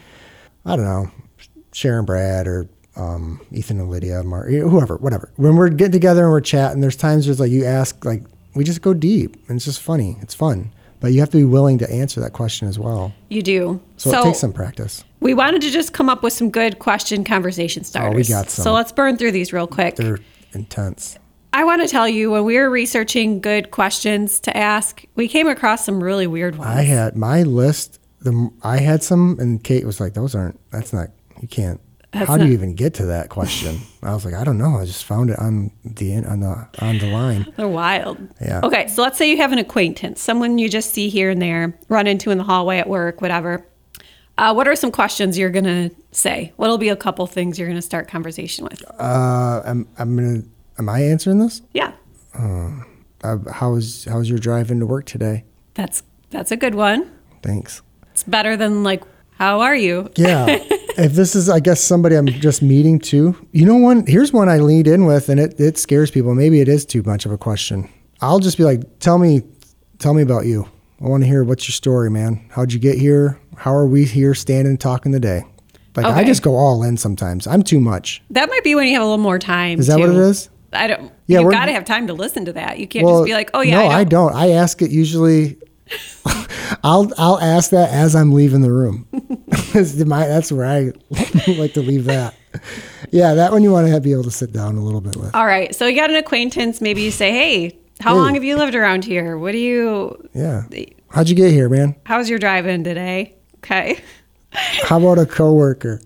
I 0.66 0.76
don't 0.76 0.86
know, 0.86 1.10
Sharon 1.74 2.06
Brad 2.06 2.48
or 2.48 2.70
um, 2.96 3.40
Ethan 3.52 3.80
and 3.80 3.90
Lydia, 3.90 4.22
Mark, 4.24 4.50
whoever, 4.50 4.98
whatever. 4.98 5.32
When 5.38 5.56
we're 5.56 5.70
getting 5.70 5.94
together 5.94 6.24
and 6.24 6.32
we're 6.32 6.42
chatting, 6.42 6.82
there's 6.82 6.98
times 6.98 7.26
there's 7.26 7.40
like 7.40 7.50
you 7.52 7.66
ask, 7.66 8.04
like 8.06 8.24
we 8.54 8.64
just 8.66 8.82
go 8.82 8.94
deep, 8.94 9.38
and 9.48 9.56
it's 9.56 9.66
just 9.66 9.82
funny. 9.82 10.18
It's 10.22 10.36
fun, 10.36 10.72
but 11.02 11.12
you 11.12 11.20
have 11.20 11.30
to 11.32 11.38
be 11.38 11.44
willing 11.44 11.80
to 11.80 11.92
answer 11.92 12.22
that 12.22 12.32
question 12.32 12.70
as 12.70 12.80
well. 12.80 13.14
You 13.28 13.42
do. 13.42 13.82
So, 13.98 14.22
it 14.22 14.24
takes 14.24 14.40
some 14.40 14.54
practice. 14.54 15.04
We 15.20 15.34
wanted 15.34 15.62
to 15.64 15.70
just 15.72 15.92
come 15.94 16.10
up 16.10 16.24
with 16.24 16.32
some 16.32 16.50
good 16.50 16.80
question 16.80 17.24
conversation 17.24 17.84
starters. 17.84 18.14
Oh, 18.14 18.16
we 18.16 18.24
got 18.24 18.50
some. 18.50 18.64
So 18.64 18.74
let's 18.74 18.92
burn 18.92 19.18
through 19.18 19.34
these 19.34 19.52
real 19.52 19.68
quick. 19.68 19.96
They're 19.96 20.20
intense. 20.54 21.18
I 21.54 21.66
want 21.66 21.82
to 21.82 21.88
tell 21.88 22.08
you 22.08 22.32
when 22.32 22.46
we 22.46 22.58
were 22.58 22.70
researching 22.70 23.42
good 23.42 23.72
questions 23.72 24.40
to 24.42 24.56
ask, 24.56 25.04
we 25.16 25.28
came 25.28 25.48
across 25.48 25.84
some 25.84 26.02
really 26.02 26.28
weird 26.28 26.58
ones. 26.58 26.70
I 26.70 26.84
had 26.84 27.18
my 27.18 27.44
list. 27.44 28.00
The 28.22 28.50
I 28.64 28.78
had 28.78 29.04
some, 29.04 29.38
and 29.40 29.62
Kate 29.64 29.86
was 29.86 30.00
like, 30.00 30.14
"Those 30.14 30.34
aren't. 30.36 30.60
That's 30.72 30.94
not. 30.94 31.10
You 31.42 31.48
can't. 31.48 31.82
That's 32.12 32.28
How 32.28 32.38
do 32.38 32.46
you 32.46 32.54
even 32.54 32.76
get 32.76 32.94
to 32.96 33.06
that 33.08 33.30
question?" 33.30 33.80
I 34.04 34.14
was 34.14 34.26
like, 34.26 34.34
"I 34.34 34.44
don't 34.44 34.58
know. 34.58 34.78
I 34.78 34.86
just 34.86 35.06
found 35.06 35.30
it 35.30 35.40
on 35.40 35.72
the 35.84 36.16
on 36.18 36.40
the 36.42 36.68
on 36.80 36.98
the 36.98 37.08
line." 37.12 37.46
They're 37.56 37.68
wild. 37.68 38.18
Yeah. 38.42 38.62
Okay, 38.64 38.88
so 38.88 39.02
let's 39.02 39.18
say 39.18 39.30
you 39.30 39.38
have 39.38 39.52
an 39.54 39.60
acquaintance, 39.60 40.22
someone 40.22 40.58
you 40.58 40.68
just 40.70 40.92
see 40.94 41.10
here 41.10 41.30
and 41.30 41.42
there, 41.42 41.78
run 41.90 42.08
into 42.08 42.30
in 42.32 42.38
the 42.38 42.44
hallway 42.44 42.78
at 42.80 42.88
work, 42.90 43.22
whatever. 43.22 43.66
Uh, 44.38 44.54
what 44.54 44.68
are 44.68 44.76
some 44.76 44.92
questions 44.92 45.38
you're 45.38 45.50
going 45.52 45.66
to 45.66 45.92
say? 46.12 46.52
What'll 46.56 46.78
be 46.80 46.90
a 46.90 46.96
couple 46.96 47.28
things 47.28 47.60
you're 47.60 47.68
going 47.68 47.76
to 47.78 47.82
start 47.82 48.08
conversation 48.08 48.64
with? 48.66 48.82
Uh, 49.00 49.62
I'm 49.66 49.88
I'm 49.98 50.16
gonna. 50.16 50.42
Am 50.80 50.90
I 50.90 51.02
answering 51.04 51.40
this? 51.40 51.62
Yeah, 51.74 51.92
Uh, 52.34 53.38
how's 53.54 54.06
how's 54.06 54.28
your 54.30 54.40
drive 54.40 54.72
into 54.72 54.86
work 54.86 55.06
today? 55.06 55.44
that's 55.76 56.04
that's 56.32 56.52
a 56.52 56.58
good 56.58 56.76
one. 56.76 57.10
Thanks. 57.44 57.82
It's 58.12 58.24
better 58.24 58.58
than 58.58 58.84
like, 58.84 59.04
how 59.38 59.62
are 59.62 59.76
you? 59.76 60.10
Yeah. 60.16 60.46
if 60.98 61.14
this 61.14 61.36
is, 61.36 61.50
I 61.50 61.60
guess, 61.60 61.82
somebody 61.82 62.16
I'm 62.16 62.28
just 62.28 62.62
meeting 62.62 63.00
too. 63.00 63.36
You 63.52 63.66
know, 63.66 63.76
one 63.78 64.06
here's 64.08 64.32
one 64.34 64.50
I 64.50 64.58
leaned 64.58 64.88
in 64.88 65.06
with, 65.06 65.30
and 65.30 65.40
it, 65.40 65.60
it 65.60 65.78
scares 65.78 66.12
people. 66.12 66.36
Maybe 66.36 66.62
it 66.62 66.68
is 66.68 66.86
too 66.86 67.04
much 67.04 67.26
of 67.26 67.32
a 67.32 67.38
question. 67.38 67.90
I'll 68.22 68.40
just 68.40 68.58
be 68.58 68.64
like, 68.64 69.00
tell 69.00 69.18
me, 69.18 69.42
tell 70.00 70.14
me 70.14 70.22
about 70.22 70.46
you. 70.46 70.68
I 71.04 71.08
want 71.08 71.24
to 71.24 71.28
hear 71.28 71.44
what's 71.44 71.68
your 71.68 71.74
story, 71.74 72.12
man. 72.12 72.46
How'd 72.52 72.72
you 72.74 72.80
get 72.80 72.98
here? 72.98 73.40
How 73.58 73.74
are 73.74 73.88
we 73.88 74.06
here 74.06 74.36
standing 74.36 74.72
and 74.72 74.80
talking 74.80 75.12
today? 75.12 75.44
Like 75.96 76.06
I 76.06 76.24
just 76.24 76.42
go 76.42 76.56
all 76.56 76.84
in 76.84 76.96
sometimes. 76.98 77.48
I'm 77.48 77.64
too 77.64 77.80
much. 77.82 78.22
That 78.30 78.50
might 78.50 78.64
be 78.64 78.76
when 78.76 78.88
you 78.88 78.94
have 78.94 79.02
a 79.02 79.06
little 79.06 79.18
more 79.18 79.40
time. 79.40 79.80
Is 79.80 79.88
that 79.88 80.00
what 80.00 80.10
it 80.10 80.16
is? 80.16 80.50
I 80.74 80.88
don't. 80.88 81.12
Yeah, 81.28 81.42
you 81.42 81.52
got 81.52 81.66
to 81.66 81.74
have 81.74 81.84
time 81.84 82.08
to 82.08 82.14
listen 82.14 82.46
to 82.46 82.54
that. 82.54 82.80
You 82.80 82.88
can't 82.88 83.06
just 83.06 83.26
be 83.26 83.34
like, 83.34 83.50
"Oh 83.54 83.62
yeah." 83.62 83.76
no, 83.76 83.86
I 83.88 84.00
I 84.00 84.04
don't. 84.06 84.32
don't. 84.32 84.36
I 84.36 84.52
ask 84.52 84.82
it 84.82 84.90
usually. 84.92 85.58
I'll 86.84 87.12
I'll 87.18 87.40
ask 87.40 87.72
that 87.72 87.90
as 87.92 88.16
I'm 88.16 88.32
leaving 88.32 88.62
the 88.62 88.72
room. 88.72 89.06
That's 89.74 89.96
my- 90.06 90.28
that's 90.28 90.52
where 90.52 90.66
I 90.66 90.92
like 91.58 91.74
to 91.74 91.82
leave 91.82 92.06
that. 92.06 92.36
Yeah, 93.12 93.34
that 93.36 93.52
one 93.52 93.64
you 93.64 93.72
want 93.72 93.88
to 93.88 94.00
be 94.02 94.12
able 94.12 94.24
to 94.24 94.32
sit 94.32 94.52
down 94.52 94.76
a 94.78 94.84
little 94.84 95.02
bit 95.02 95.16
with. 95.16 95.34
All 95.36 95.46
right. 95.46 95.74
So 95.76 95.88
you 95.88 95.96
got 95.96 96.10
an 96.10 96.16
acquaintance. 96.18 96.82
Maybe 96.82 97.02
you 97.02 97.12
say, 97.12 97.32
"Hey, 97.32 97.78
how 98.00 98.14
Hey. 98.14 98.20
long 98.20 98.34
have 98.36 98.44
you 98.44 98.58
lived 98.58 98.76
around 98.76 99.06
here? 99.06 99.38
What 99.38 99.52
do 99.54 99.58
you? 99.58 100.30
Yeah. 100.34 100.64
How'd 101.10 101.30
you 101.30 101.36
get 101.36 101.52
here, 101.52 101.70
man? 101.70 101.96
How's 102.06 102.30
your 102.30 102.40
drive-in 102.40 102.84
today?" 102.84 103.36
Okay. 103.58 104.00
How 104.84 104.98
about 104.98 105.18
a 105.20 105.26
coworker? 105.26 106.02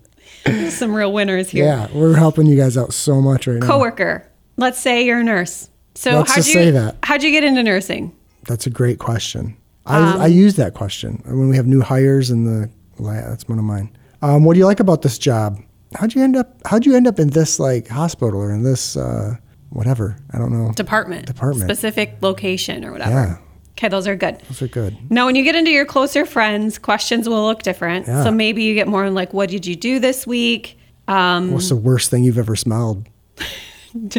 Some 0.68 0.94
real 0.94 1.12
winners 1.12 1.50
here. 1.50 1.64
Yeah, 1.64 1.88
we're 1.92 2.14
helping 2.14 2.46
you 2.46 2.56
guys 2.56 2.76
out 2.76 2.92
so 2.94 3.20
much 3.20 3.48
right 3.48 3.58
now. 3.58 3.66
Coworker. 3.66 4.24
Let's 4.56 4.78
say 4.78 5.04
you're 5.04 5.18
a 5.20 5.24
nurse. 5.24 5.68
So 5.96 6.18
Let's 6.18 6.30
how'd 6.34 6.46
you 6.46 6.52
say 6.52 6.70
that. 6.70 6.96
how'd 7.02 7.22
you 7.24 7.32
get 7.32 7.42
into 7.42 7.62
nursing? 7.64 8.14
That's 8.46 8.66
a 8.66 8.70
great 8.70 9.00
question. 9.00 9.56
I, 9.86 9.96
Um, 9.98 10.20
I 10.20 10.26
use 10.26 10.54
that 10.56 10.74
question 10.74 11.20
when 11.24 11.48
we 11.48 11.56
have 11.56 11.66
new 11.66 11.80
hires 11.80 12.30
in 12.30 12.44
the. 12.44 12.70
That's 12.98 13.48
one 13.48 13.58
of 13.58 13.64
mine. 13.64 13.96
Um, 14.22 14.44
what 14.44 14.54
do 14.54 14.58
you 14.58 14.66
like 14.66 14.80
about 14.80 15.02
this 15.02 15.18
job? 15.18 15.58
How'd 15.94 16.14
you 16.14 16.22
end 16.22 16.36
up? 16.36 16.60
How'd 16.66 16.86
you 16.86 16.94
end 16.96 17.06
up 17.06 17.18
in 17.18 17.30
this 17.30 17.58
like 17.58 17.88
hospital 17.88 18.40
or 18.40 18.52
in 18.52 18.62
this 18.62 18.96
uh, 18.96 19.36
whatever? 19.70 20.16
I 20.32 20.38
don't 20.38 20.52
know. 20.52 20.72
Department. 20.72 21.26
Department. 21.26 21.70
Specific 21.70 22.16
location 22.22 22.84
or 22.84 22.92
whatever. 22.92 23.10
Yeah. 23.10 23.38
Okay, 23.72 23.88
those 23.88 24.06
are 24.08 24.16
good. 24.16 24.40
Those 24.48 24.62
are 24.62 24.68
good. 24.68 24.96
Now, 25.10 25.26
when 25.26 25.36
you 25.36 25.44
get 25.44 25.54
into 25.54 25.70
your 25.70 25.84
closer 25.84 26.24
friends, 26.24 26.78
questions 26.78 27.28
will 27.28 27.44
look 27.44 27.62
different. 27.62 28.06
Yeah. 28.06 28.24
So 28.24 28.30
maybe 28.30 28.62
you 28.62 28.74
get 28.74 28.88
more 28.88 29.10
like, 29.10 29.34
"What 29.34 29.50
did 29.50 29.66
you 29.66 29.76
do 29.76 29.98
this 29.98 30.26
week?" 30.26 30.78
Um, 31.08 31.52
What's 31.52 31.68
the 31.68 31.76
worst 31.76 32.10
thing 32.10 32.24
you've 32.24 32.38
ever 32.38 32.56
smelled? 32.56 33.06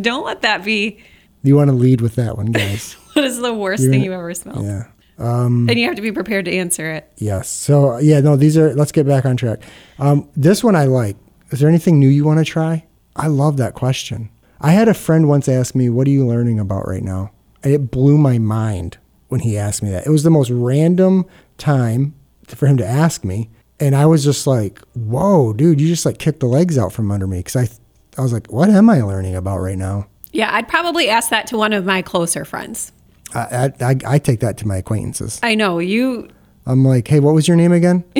don't 0.00 0.24
let 0.24 0.42
that 0.42 0.64
be. 0.64 0.98
You 1.42 1.56
want 1.56 1.68
to 1.68 1.76
lead 1.76 2.00
with 2.00 2.16
that 2.16 2.36
one, 2.36 2.46
guys. 2.46 2.96
What 3.12 3.26
is 3.26 3.38
the 3.38 3.52
worst 3.52 3.82
You're 3.82 3.92
thing 3.92 4.04
you've 4.04 4.14
ever 4.14 4.32
smelled? 4.32 4.64
yeah. 4.64 4.84
And 5.18 5.78
you 5.78 5.86
have 5.86 5.96
to 5.96 6.02
be 6.02 6.12
prepared 6.12 6.46
to 6.46 6.52
answer 6.52 6.90
it. 6.90 7.12
Yes. 7.16 7.48
So 7.48 7.98
yeah, 7.98 8.20
no, 8.20 8.36
these 8.36 8.56
are. 8.56 8.74
Let's 8.74 8.92
get 8.92 9.06
back 9.06 9.24
on 9.24 9.36
track. 9.36 9.60
Um, 9.98 10.28
this 10.36 10.64
one 10.64 10.74
I 10.74 10.84
like. 10.84 11.16
Is 11.50 11.60
there 11.60 11.68
anything 11.68 11.98
new 11.98 12.08
you 12.08 12.24
want 12.24 12.38
to 12.38 12.44
try? 12.44 12.86
I 13.14 13.26
love 13.26 13.56
that 13.58 13.74
question. 13.74 14.30
I 14.60 14.70
had 14.70 14.88
a 14.88 14.94
friend 14.94 15.28
once 15.28 15.48
ask 15.48 15.74
me, 15.74 15.88
"What 15.90 16.06
are 16.06 16.10
you 16.10 16.26
learning 16.26 16.58
about 16.58 16.88
right 16.88 17.02
now?" 17.02 17.30
And 17.62 17.72
it 17.72 17.90
blew 17.90 18.16
my 18.16 18.38
mind 18.38 18.98
when 19.28 19.40
he 19.40 19.58
asked 19.58 19.82
me 19.82 19.90
that. 19.90 20.06
It 20.06 20.10
was 20.10 20.22
the 20.22 20.30
most 20.30 20.50
random 20.50 21.26
time 21.58 22.14
for 22.46 22.66
him 22.66 22.76
to 22.78 22.86
ask 22.86 23.24
me, 23.24 23.50
and 23.78 23.94
I 23.94 24.06
was 24.06 24.24
just 24.24 24.46
like, 24.46 24.80
"Whoa, 24.94 25.52
dude! 25.52 25.80
You 25.80 25.88
just 25.88 26.06
like 26.06 26.18
kicked 26.18 26.40
the 26.40 26.46
legs 26.46 26.78
out 26.78 26.92
from 26.92 27.10
under 27.10 27.26
me." 27.26 27.38
Because 27.38 27.56
I, 27.56 27.68
I 28.18 28.22
was 28.22 28.32
like, 28.32 28.50
"What 28.52 28.70
am 28.70 28.88
I 28.88 29.02
learning 29.02 29.36
about 29.36 29.58
right 29.58 29.78
now?" 29.78 30.06
Yeah, 30.32 30.48
I'd 30.54 30.68
probably 30.68 31.08
ask 31.10 31.28
that 31.30 31.46
to 31.48 31.58
one 31.58 31.74
of 31.74 31.84
my 31.84 32.00
closer 32.00 32.44
friends. 32.44 32.92
I, 33.34 33.72
I, 33.80 33.90
I, 33.90 33.96
I 34.06 34.18
take 34.18 34.40
that 34.40 34.58
to 34.58 34.66
my 34.68 34.76
acquaintances. 34.76 35.40
I 35.42 35.54
know 35.54 35.78
you. 35.78 36.28
I'm 36.66 36.84
like, 36.84 37.08
"Hey, 37.08 37.20
what 37.20 37.34
was 37.34 37.48
your 37.48 37.56
name 37.56 37.72
again?" 37.72 38.04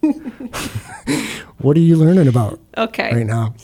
what 1.58 1.76
are 1.76 1.80
you 1.80 1.96
learning 1.96 2.28
about? 2.28 2.60
Okay. 2.76 3.14
right 3.14 3.26
now. 3.26 3.54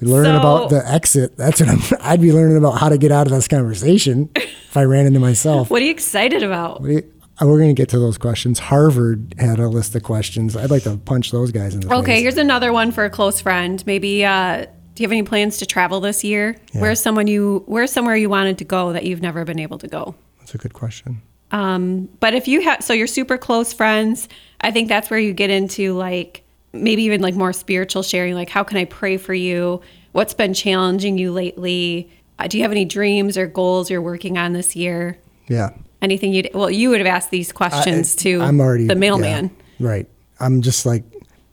Learning 0.00 0.32
So- 0.32 0.38
about 0.38 0.70
the 0.70 0.86
exit. 0.88 1.36
That's 1.36 1.60
what 1.60 1.68
I'm. 1.68 1.80
I'd 2.02 2.20
be 2.20 2.32
learning 2.32 2.56
about 2.56 2.78
how 2.78 2.88
to 2.88 2.98
get 2.98 3.10
out 3.12 3.26
of 3.26 3.32
this 3.32 3.48
conversation 3.48 4.30
if 4.36 4.76
I 4.76 4.84
ran 4.84 5.06
into 5.06 5.20
myself. 5.20 5.70
What 5.70 5.82
are 5.82 5.84
you 5.84 5.90
excited 5.90 6.42
about? 6.42 6.82
We, 6.82 6.98
uh, 6.98 7.46
we're 7.46 7.58
going 7.58 7.74
to 7.74 7.80
get 7.80 7.88
to 7.90 7.98
those 7.98 8.16
questions. 8.18 8.58
Harvard 8.58 9.34
had 9.38 9.58
a 9.58 9.68
list 9.68 9.94
of 9.96 10.02
questions. 10.02 10.56
I'd 10.56 10.70
like 10.70 10.84
to 10.84 10.96
punch 10.96 11.30
those 11.32 11.50
guys 11.52 11.74
in 11.74 11.80
the 11.80 11.86
Okay, 11.88 11.94
face. 11.96 12.02
Okay, 12.02 12.22
here's 12.22 12.36
another 12.36 12.72
one 12.72 12.90
for 12.92 13.04
a 13.04 13.10
close 13.10 13.40
friend. 13.40 13.84
Maybe 13.86 14.24
uh, 14.24 14.66
do 14.94 15.02
you 15.02 15.04
have 15.04 15.12
any 15.12 15.22
plans 15.24 15.58
to 15.58 15.66
travel 15.66 16.00
this 16.00 16.22
year? 16.22 16.56
Where's 16.72 17.00
someone 17.00 17.26
you 17.26 17.64
where's 17.66 17.92
somewhere 17.92 18.16
you 18.16 18.28
wanted 18.28 18.58
to 18.58 18.64
go 18.64 18.92
that 18.92 19.04
you've 19.04 19.22
never 19.22 19.44
been 19.44 19.58
able 19.58 19.78
to 19.78 19.88
go? 19.88 20.14
That's 20.48 20.54
a 20.54 20.58
good 20.58 20.72
question. 20.72 21.20
Um, 21.50 22.08
but 22.20 22.32
if 22.32 22.48
you 22.48 22.62
have, 22.62 22.82
so 22.82 22.94
you're 22.94 23.06
super 23.06 23.36
close 23.36 23.74
friends, 23.74 24.30
I 24.62 24.70
think 24.70 24.88
that's 24.88 25.10
where 25.10 25.18
you 25.20 25.34
get 25.34 25.50
into 25.50 25.92
like 25.92 26.42
maybe 26.72 27.02
even 27.02 27.20
like 27.20 27.34
more 27.34 27.52
spiritual 27.52 28.02
sharing. 28.02 28.32
Like, 28.34 28.48
how 28.48 28.64
can 28.64 28.78
I 28.78 28.86
pray 28.86 29.18
for 29.18 29.34
you? 29.34 29.82
What's 30.12 30.32
been 30.32 30.54
challenging 30.54 31.18
you 31.18 31.32
lately? 31.32 32.10
Uh, 32.38 32.46
do 32.46 32.56
you 32.56 32.62
have 32.64 32.72
any 32.72 32.86
dreams 32.86 33.36
or 33.36 33.46
goals 33.46 33.90
you're 33.90 34.00
working 34.00 34.38
on 34.38 34.54
this 34.54 34.74
year? 34.74 35.18
Yeah. 35.48 35.74
Anything 36.00 36.32
you'd, 36.32 36.48
well, 36.54 36.70
you 36.70 36.88
would 36.88 37.00
have 37.00 37.06
asked 37.06 37.30
these 37.30 37.52
questions 37.52 38.16
I- 38.16 38.22
to 38.22 38.40
I'm 38.40 38.58
already 38.58 38.86
the 38.86 38.94
mailman. 38.94 39.50
yeah, 39.78 39.86
right. 39.86 40.06
I'm 40.40 40.62
just 40.62 40.86
like, 40.86 41.02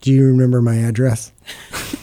do 0.00 0.10
you 0.10 0.24
remember 0.24 0.62
my 0.62 0.76
address? 0.76 1.32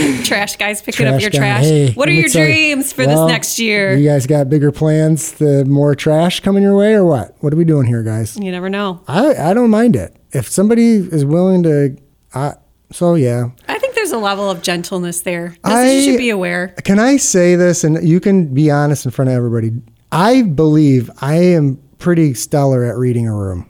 Trash 0.24 0.56
guys 0.56 0.80
picking 0.82 1.06
up 1.06 1.20
your 1.20 1.30
guy, 1.30 1.38
trash. 1.38 1.62
hey, 1.64 1.92
what 1.92 2.08
are 2.08 2.12
your 2.12 2.28
dreams 2.28 2.92
for 2.92 3.06
Well, 3.06 3.26
this 3.26 3.32
next 3.32 3.58
year? 3.58 3.96
You 3.96 4.08
guys 4.08 4.26
got 4.26 4.48
bigger 4.48 4.72
plans? 4.72 5.32
The 5.32 5.64
more 5.64 5.94
trash 5.94 6.40
coming 6.40 6.62
your 6.62 6.76
way, 6.76 6.94
or 6.94 7.04
what? 7.04 7.34
What 7.40 7.52
are 7.52 7.56
we 7.56 7.64
doing 7.64 7.86
here, 7.86 8.02
guys? 8.02 8.36
you 8.36 8.50
never 8.50 8.68
know. 8.70 9.02
I 9.08 9.34
I 9.50 9.54
don't 9.54 9.70
mind 9.70 9.96
it 9.96 10.16
if 10.32 10.48
somebody 10.48 10.96
is 10.96 11.24
willing 11.24 11.62
to. 11.64 11.96
I 12.34 12.54
so 12.92 13.14
yeah. 13.14 13.50
I 13.68 13.78
think 13.78 13.94
there's 13.94 14.12
a 14.12 14.18
level 14.18 14.50
of 14.50 14.62
gentleness 14.62 15.20
there. 15.22 15.56
I- 15.64 15.90
you 15.90 16.02
should 16.02 16.18
be 16.18 16.30
aware. 16.30 16.68
Can 16.84 16.98
I 16.98 17.16
say 17.16 17.54
this, 17.56 17.84
and 17.84 18.06
you 18.06 18.20
can 18.20 18.52
be 18.52 18.70
honest 18.70 19.04
in 19.04 19.10
front 19.12 19.28
of 19.30 19.34
everybody? 19.36 19.72
I 20.12 20.42
believe 20.42 21.08
I 21.20 21.36
am 21.36 21.80
pretty 21.98 22.34
stellar 22.34 22.84
at 22.84 22.96
reading 22.96 23.28
a 23.28 23.34
room. 23.36 23.69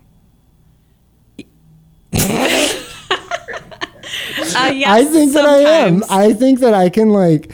Uh, 4.66 4.70
yes, 4.74 4.88
I 4.88 5.04
think 5.04 5.32
that 5.32 5.46
I 5.46 5.58
am. 5.58 6.04
I 6.10 6.32
think 6.32 6.60
that 6.60 6.74
I 6.74 6.88
can 6.88 7.10
like, 7.10 7.52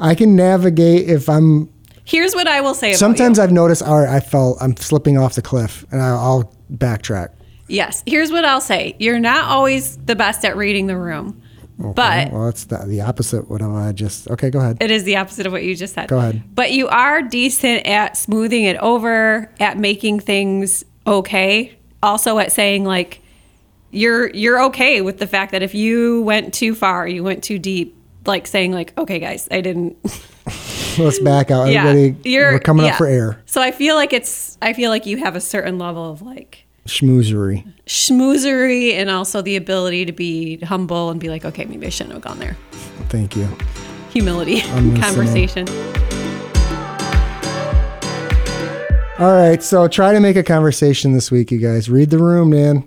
I 0.00 0.14
can 0.14 0.36
navigate 0.36 1.08
if 1.08 1.28
I'm. 1.28 1.70
Here's 2.04 2.34
what 2.34 2.46
I 2.46 2.60
will 2.60 2.74
say 2.74 2.90
about 2.90 2.98
Sometimes 2.98 3.38
you. 3.38 3.44
I've 3.44 3.52
noticed, 3.52 3.82
all 3.82 4.00
right, 4.00 4.08
I 4.08 4.20
felt 4.20 4.58
I'm 4.60 4.76
slipping 4.76 5.16
off 5.16 5.34
the 5.36 5.42
cliff, 5.42 5.86
and 5.90 6.02
I'll, 6.02 6.18
I'll 6.18 6.54
backtrack. 6.72 7.30
Yes. 7.68 8.02
Here's 8.06 8.30
what 8.30 8.44
I'll 8.44 8.60
say. 8.60 8.94
You're 8.98 9.18
not 9.18 9.44
always 9.46 9.96
the 9.96 10.14
best 10.14 10.44
at 10.44 10.56
reading 10.56 10.86
the 10.86 10.98
room, 10.98 11.40
but 11.78 12.30
well, 12.30 12.48
it's 12.48 12.64
the, 12.66 12.76
the 12.78 13.00
opposite. 13.00 13.48
What 13.48 13.62
am 13.62 13.74
I 13.74 13.92
just? 13.92 14.30
Okay, 14.30 14.50
go 14.50 14.60
ahead. 14.60 14.78
it 14.80 14.90
is 14.90 15.04
the 15.04 15.16
opposite 15.16 15.46
of 15.46 15.52
what 15.52 15.62
you 15.64 15.74
just 15.74 15.94
said. 15.94 16.08
Go 16.08 16.18
ahead. 16.18 16.42
But 16.54 16.72
you 16.72 16.88
are 16.88 17.22
decent 17.22 17.86
at 17.86 18.16
smoothing 18.16 18.64
it 18.64 18.76
over, 18.76 19.50
at 19.60 19.78
making 19.78 20.20
things 20.20 20.84
okay. 21.06 21.76
Also 22.02 22.38
at 22.38 22.52
saying 22.52 22.84
like 22.84 23.22
you're 23.94 24.30
you're 24.30 24.62
okay 24.64 25.00
with 25.00 25.18
the 25.18 25.26
fact 25.26 25.52
that 25.52 25.62
if 25.62 25.74
you 25.74 26.22
went 26.22 26.52
too 26.52 26.74
far, 26.74 27.06
you 27.06 27.22
went 27.22 27.42
too 27.44 27.58
deep, 27.58 27.96
like 28.26 28.46
saying 28.46 28.72
like, 28.72 28.96
okay 28.98 29.18
guys, 29.18 29.48
I 29.50 29.60
didn't 29.60 29.96
Let's 30.98 31.18
back 31.18 31.50
out. 31.50 31.70
yeah, 31.70 31.86
Everybody, 31.86 32.28
you're 32.28 32.52
we're 32.52 32.58
coming 32.60 32.86
yeah. 32.86 32.92
up 32.92 32.98
for 32.98 33.06
air. 33.06 33.42
So 33.46 33.60
I 33.60 33.72
feel 33.72 33.94
like 33.96 34.12
it's 34.12 34.58
I 34.62 34.72
feel 34.72 34.90
like 34.90 35.06
you 35.06 35.16
have 35.18 35.36
a 35.36 35.40
certain 35.40 35.78
level 35.78 36.10
of 36.10 36.22
like 36.22 36.66
Schmoozery. 36.86 37.64
schmoozery 37.86 38.92
and 38.92 39.08
also 39.08 39.40
the 39.40 39.56
ability 39.56 40.04
to 40.04 40.12
be 40.12 40.58
humble 40.58 41.10
and 41.10 41.18
be 41.18 41.30
like, 41.30 41.44
okay, 41.44 41.64
maybe 41.64 41.86
I 41.86 41.90
shouldn't 41.90 42.12
have 42.14 42.22
gone 42.22 42.38
there. 42.38 42.56
Thank 43.08 43.36
you. 43.36 43.48
Humility 44.10 44.60
conversation. 45.00 45.66
All 49.16 49.32
right, 49.32 49.62
so 49.62 49.86
try 49.86 50.12
to 50.12 50.18
make 50.18 50.34
a 50.34 50.42
conversation 50.42 51.12
this 51.12 51.30
week, 51.30 51.52
you 51.52 51.58
guys. 51.58 51.88
Read 51.88 52.10
the 52.10 52.18
room, 52.18 52.50
man. 52.50 52.82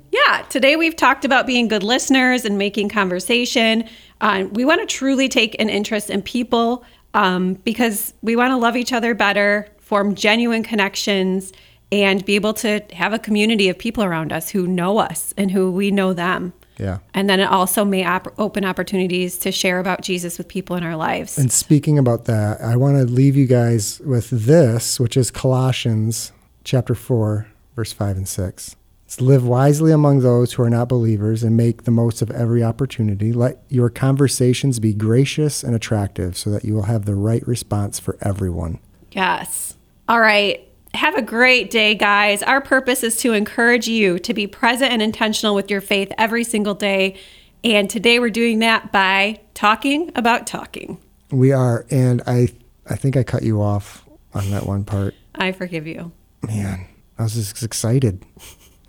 Today 0.50 0.78
we've 0.78 0.96
talked 0.96 1.26
about 1.26 1.46
being 1.46 1.68
good 1.68 1.84
listeners 1.84 2.46
and 2.46 2.58
making 2.58 2.90
conversation. 2.90 3.84
Uh, 4.22 4.46
we 4.52 4.64
want 4.64 4.80
to 4.82 4.88
truly 4.88 5.28
take 5.28 5.60
an 5.60 5.70
interest 5.70 6.10
in 6.10 6.22
people 6.22 6.86
um, 7.14 7.56
because 7.56 8.14
we 8.22 8.36
want 8.36 8.52
to 8.52 8.58
love 8.58 8.78
each 8.78 8.94
other 8.94 9.14
better, 9.14 9.68
form 9.78 10.16
genuine 10.16 10.64
connections, 10.64 11.52
and 11.92 12.24
be 12.26 12.36
able 12.36 12.54
to 12.54 12.82
have 12.94 13.14
a 13.14 13.20
community 13.20 13.68
of 13.70 13.78
people 13.78 14.04
around 14.04 14.32
us 14.32 14.50
who 14.50 14.68
know 14.68 15.00
us 15.00 15.34
and 15.38 15.52
who 15.52 15.72
we 15.72 15.92
know 15.92 16.14
them. 16.14 16.54
Yeah. 16.78 17.00
And 17.14 17.30
then 17.30 17.40
it 17.40 17.50
also 17.50 17.84
may 17.84 18.06
op- 18.06 18.34
open 18.38 18.64
opportunities 18.64 19.38
to 19.40 19.52
share 19.52 19.80
about 19.80 20.02
Jesus 20.02 20.38
with 20.38 20.48
people 20.48 20.76
in 20.76 20.84
our 20.84 20.96
lives. 20.96 21.38
And 21.38 21.52
speaking 21.52 21.98
about 21.98 22.26
that, 22.26 22.62
I 22.62 22.76
want 22.76 22.98
to 22.98 23.04
leave 23.12 23.36
you 23.36 23.48
guys 23.48 24.00
with 24.02 24.30
this, 24.30 25.00
which 25.00 25.18
is 25.18 25.32
Colossians 25.32 26.32
chapter 26.64 26.94
4, 26.94 27.48
verse 27.76 27.92
5 27.92 28.18
and 28.18 28.28
6. 28.28 28.76
It's 29.08 29.22
live 29.22 29.48
wisely 29.48 29.94
among 29.94 30.20
those 30.20 30.52
who 30.52 30.64
are 30.64 30.70
not 30.70 30.90
believers 30.90 31.42
and 31.42 31.56
make 31.56 31.84
the 31.84 31.92
most 31.92 32.22
of 32.22 32.30
every 32.30 32.62
opportunity. 32.62 33.32
Let 33.32 33.64
your 33.70 33.90
conversations 33.90 34.80
be 34.82 34.94
gracious 34.94 35.64
and 35.64 35.74
attractive 35.74 36.38
so 36.38 36.50
that 36.50 36.66
you 36.66 36.74
will 36.74 36.84
have 36.84 37.06
the 37.06 37.16
right 37.16 37.48
response 37.48 38.00
for 38.00 38.18
everyone. 38.20 38.80
Yes. 39.14 39.78
All 40.10 40.20
right. 40.20 40.68
Have 40.94 41.16
a 41.16 41.22
great 41.22 41.72
day, 41.72 41.96
guys. 41.96 42.44
Our 42.44 42.60
purpose 42.60 43.02
is 43.02 43.16
to 43.20 43.32
encourage 43.32 43.88
you 43.88 44.20
to 44.20 44.34
be 44.34 44.46
present 44.46 44.92
and 44.92 45.02
intentional 45.02 45.56
with 45.56 45.72
your 45.72 45.80
faith 45.80 46.12
every 46.18 46.44
single 46.44 46.74
day. 46.74 47.16
And 47.64 47.90
today 47.90 48.20
we're 48.20 48.30
doing 48.30 48.60
that 48.60 48.92
by 48.92 49.40
talking 49.54 50.12
about 50.16 50.46
talking. 50.46 51.00
We 51.32 51.54
are, 51.54 51.86
and 51.90 52.22
I, 52.28 52.50
I 52.90 52.98
think 52.98 53.16
I 53.16 53.24
cut 53.24 53.44
you 53.44 53.62
off 53.62 54.04
on 54.34 54.52
that 54.52 54.66
one 54.66 54.84
part. 54.84 55.16
I 55.34 55.54
forgive 55.54 55.88
you. 55.88 56.12
Man, 56.46 56.88
I 57.18 57.24
was 57.24 57.36
just 57.36 57.64
excited. 57.64 58.26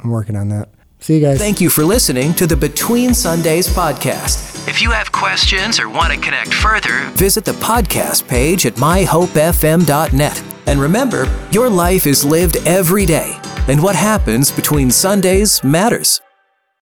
I'm 0.00 0.10
working 0.10 0.36
on 0.36 0.48
that. 0.48 0.68
See 1.00 1.16
you 1.16 1.20
guys. 1.20 1.38
Thank 1.38 1.60
you 1.60 1.70
for 1.70 1.84
listening 1.84 2.34
to 2.34 2.46
the 2.46 2.56
Between 2.56 3.14
Sundays 3.14 3.68
podcast. 3.68 4.66
If 4.68 4.82
you 4.82 4.90
have 4.90 5.12
questions 5.12 5.78
or 5.78 5.88
want 5.88 6.12
to 6.12 6.20
connect 6.20 6.52
further, 6.52 7.08
visit 7.14 7.44
the 7.44 7.52
podcast 7.52 8.26
page 8.28 8.66
at 8.66 8.74
myhopefm.net. 8.74 10.42
And 10.66 10.80
remember, 10.80 11.26
your 11.50 11.70
life 11.70 12.06
is 12.06 12.24
lived 12.24 12.56
every 12.66 13.06
day, 13.06 13.38
and 13.68 13.82
what 13.82 13.96
happens 13.96 14.50
between 14.50 14.90
Sundays 14.90 15.62
matters. 15.64 16.20